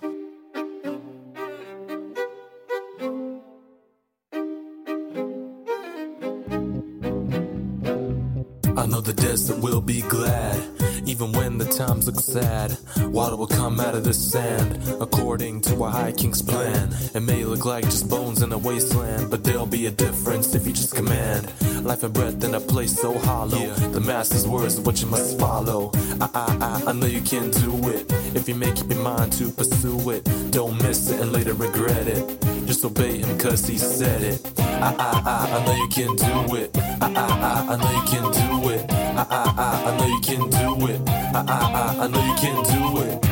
[9.03, 10.72] The desert will be glad,
[11.13, 12.75] even when the times look sad.
[13.11, 16.89] Water will come out of the sand, according to our high king's plan.
[17.13, 20.65] It may look like just bones in a wasteland, but there'll be a difference if
[20.65, 21.53] you just command.
[21.85, 23.73] Life and breath in a place so hollow.
[23.91, 25.91] The master's words what you must follow.
[26.19, 28.11] I, I, I, I know you can do it.
[28.35, 32.07] If you make up your mind to pursue it, don't miss it and later regret
[32.07, 32.41] it.
[32.65, 34.41] Just obey him cause he said it.
[34.57, 36.75] I, I, I, I know you can do it.
[37.01, 38.91] I, I, I, I know you can do it.
[38.91, 41.02] I, I, I, I know you can do it.
[41.07, 43.25] I, I, I, I know you can do it.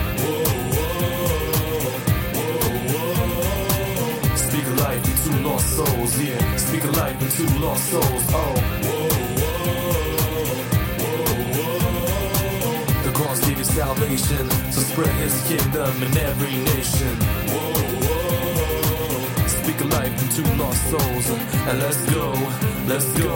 [2.35, 6.55] Whoa, whoa, whoa, Speak life into lost souls, yeah.
[6.57, 8.55] Speak life into lost souls, oh.
[13.03, 17.17] The cross gave you salvation, so spread his kingdom in every nation.
[17.47, 21.29] Whoa woah Speak life into lost souls,
[21.67, 22.33] and let's go,
[22.87, 23.33] let's go,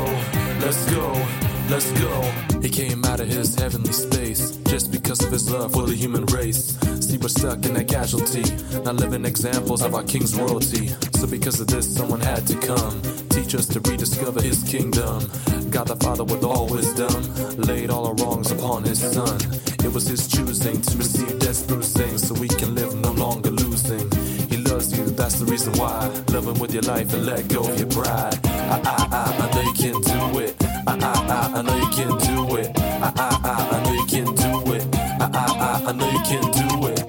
[0.61, 2.21] let's go, let's go.
[2.61, 6.25] He came out of his heavenly space just because of his love for the human
[6.27, 6.77] race.
[6.99, 8.43] See, we're stuck in that casualty,
[8.83, 10.87] not living examples of our king's royalty.
[11.13, 13.01] So, because of this, someone had to come.
[13.29, 15.29] Teach us to rediscover his kingdom.
[15.69, 17.13] God the Father, with all wisdom,
[17.57, 19.39] laid all our wrongs upon his son.
[19.83, 24.09] It was his choosing to receive death's bruising so we can live no longer losing.
[24.49, 26.07] He loves you, that's the reason why.
[26.29, 28.54] Love him with your life and let go of your pride.
[28.83, 30.55] I, know you can do it.
[30.87, 32.71] I, know you can do it.
[32.77, 34.85] I, know you can do it.
[35.19, 36.99] I, know you can do it.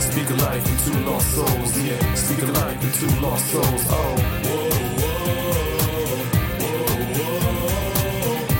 [0.00, 2.14] Speak life into lost souls, yeah.
[2.14, 2.78] Speak life
[3.22, 4.14] lost souls, oh.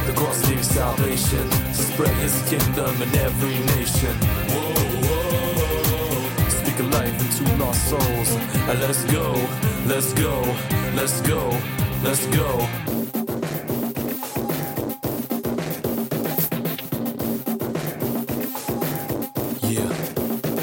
[0.06, 4.16] The cross salvation, so spread his kingdom in every nation.
[6.58, 8.34] Speak life into lost souls,
[8.66, 9.32] let's go,
[9.86, 10.40] let's go,
[10.94, 11.60] let's go,
[12.02, 12.68] let's go.
[19.62, 19.88] Yeah,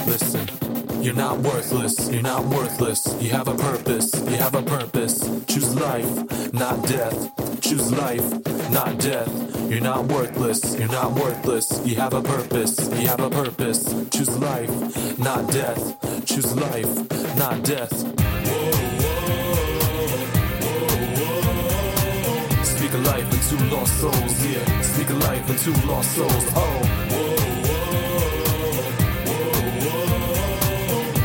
[0.08, 1.04] listen.
[1.04, 3.16] You're not worthless, you're not worthless.
[3.22, 5.20] You have a purpose, you have a purpose.
[5.48, 7.62] Choose life, not death.
[7.62, 8.28] Choose life,
[8.72, 9.30] not death.
[9.70, 11.82] You're not worthless, you're not worthless.
[11.86, 13.84] You have a purpose, you have a purpose.
[14.10, 16.15] Choose life, not death.
[16.26, 17.94] Choose life, not death.
[22.66, 24.82] Speak a life into lost souls, yeah.
[24.82, 26.82] Speak a life into lost souls, oh.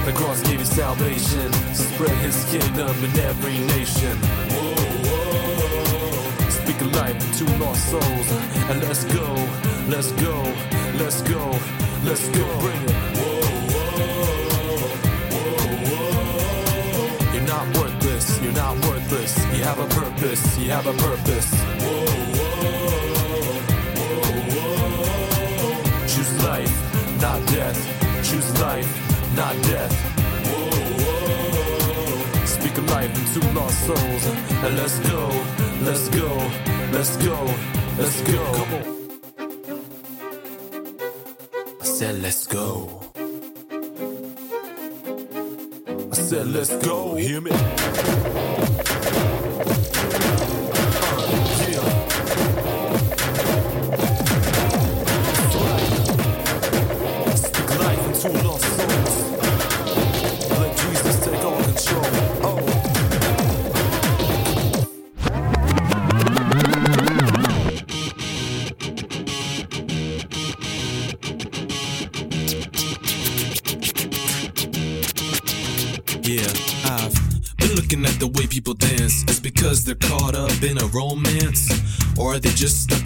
[0.05, 1.52] The cross gave you salvation.
[1.72, 4.16] Spread his kingdom in every nation.
[4.52, 4.74] Whoa,
[5.09, 6.51] whoa.
[6.51, 8.32] Speak a life to lost souls.
[8.68, 9.48] And let's go,
[9.89, 10.55] let's go,
[10.98, 11.59] let's go,
[12.05, 12.60] let's go.
[12.60, 13.30] Bring it.
[19.11, 19.39] Worthless.
[19.57, 21.53] You have a purpose, you have a purpose.
[21.55, 22.05] Whoa,
[22.37, 22.81] whoa,
[23.97, 24.23] whoa,
[25.35, 26.07] whoa.
[26.07, 26.74] Choose life,
[27.20, 27.78] not death.
[28.23, 28.89] Choose life,
[29.37, 29.93] not death.
[30.47, 30.70] Whoa,
[31.03, 32.47] whoa.
[32.47, 34.27] Speak a life into lost souls.
[34.65, 35.28] And let's go,
[35.82, 36.28] let's go,
[36.93, 37.55] let's go,
[37.99, 38.45] let's go.
[41.81, 43.01] I said, let's go.
[46.12, 47.15] I said, let's go.
[47.16, 47.51] Hear me?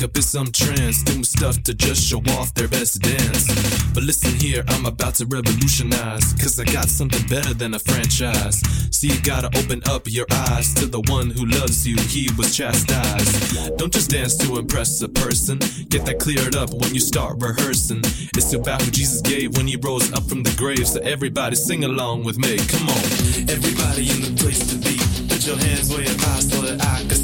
[0.05, 3.47] Up in some trance, doing stuff to just show off their best dance?
[3.94, 6.35] But listen here, I'm about to revolutionize.
[6.35, 8.60] Cause I got something better than a franchise.
[8.90, 12.55] So you gotta open up your eyes to the one who loves you, he was
[12.55, 13.78] chastised.
[13.78, 15.59] Don't just dance to impress a person,
[15.89, 18.02] get that cleared up when you start rehearsing.
[18.36, 20.86] It's about who Jesus gave when he rose up from the grave.
[20.86, 23.05] So everybody sing along with me, come on.
[23.48, 24.98] Everybody in the place to be,
[25.28, 27.23] put your hands where your eyes so that I can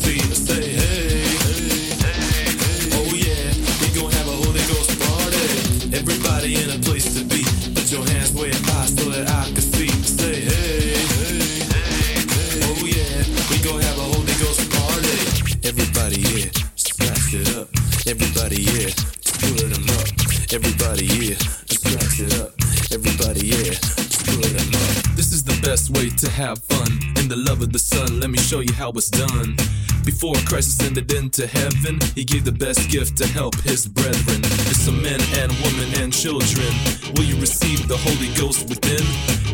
[26.09, 26.89] to have fun.
[27.19, 29.55] In the love of the Son, let me show you how it's done.
[30.03, 34.41] Before Christ ascended into heaven, he gave the best gift to help his brethren.
[34.71, 36.73] It's some men and women and children.
[37.17, 39.05] Will you receive the Holy Ghost within?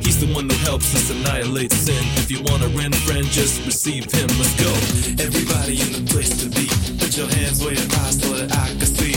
[0.04, 2.04] He's the one who helps us annihilate sin.
[2.22, 4.28] If you want to win, friend, just receive him.
[4.38, 4.70] Let's go.
[5.18, 6.70] Everybody in the place to be.
[7.02, 9.15] Put your hands where your eyes so that I can see.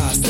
[0.00, 0.28] Oh.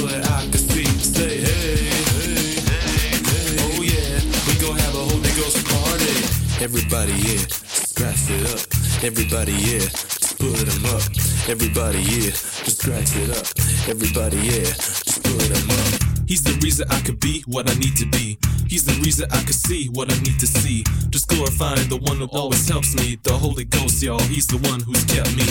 [6.60, 9.04] Everybody yeah, scratch it up.
[9.04, 11.02] Everybody yeah, just put them up.
[11.48, 13.46] Everybody yeah, just scratch it up.
[13.88, 16.17] Everybody yeah, just put them up.
[16.28, 18.36] He's the reason I could be what I need to be.
[18.68, 20.84] He's the reason I could see what I need to see.
[21.08, 23.18] Just glorifying the one who always helps me.
[23.22, 24.20] The Holy Ghost, y'all.
[24.20, 25.44] He's the one who's kept me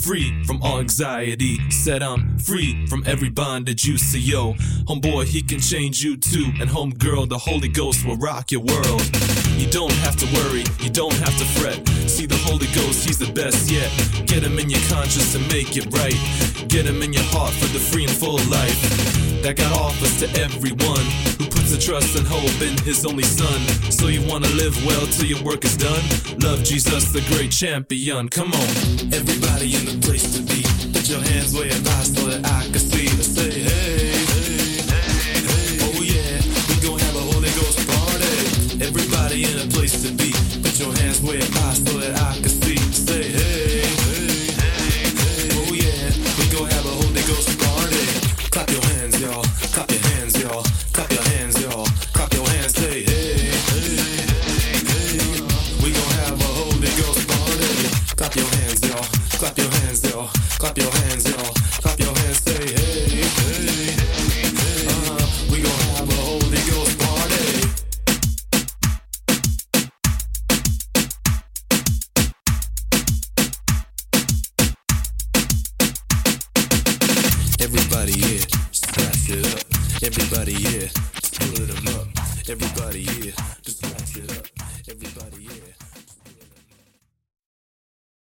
[0.00, 1.58] free from all anxiety.
[1.68, 4.54] Said I'm free from every bondage you see, yo.
[4.88, 6.50] Homeboy, he can change you too.
[6.58, 9.02] And homegirl, the Holy Ghost will rock your world.
[9.58, 11.86] You don't have to worry, you don't have to fret.
[12.08, 13.90] See the Holy Ghost, he's the best yet.
[14.26, 16.16] Get him in your conscience and make it right.
[16.68, 20.40] Get him in your heart for the free and full life that God offers to
[20.40, 21.04] everyone
[21.36, 23.58] who puts a trust and hope in His only Son.
[23.90, 26.04] So you wanna live well till your work is done?
[26.38, 28.28] Love Jesus, the great champion.
[28.28, 28.70] Come on,
[29.10, 30.62] everybody in the place to be.
[30.94, 33.08] Put your hands where your eyes so that I can see.
[33.08, 35.90] Say hey, hey, hey, hey.
[35.90, 36.38] Oh yeah,
[36.70, 38.78] we gon' have a Holy Ghost party.
[38.78, 40.30] Everybody in a place to be.
[40.62, 42.41] Put your hands where your eyes so that I
[60.62, 61.21] Clap your hands,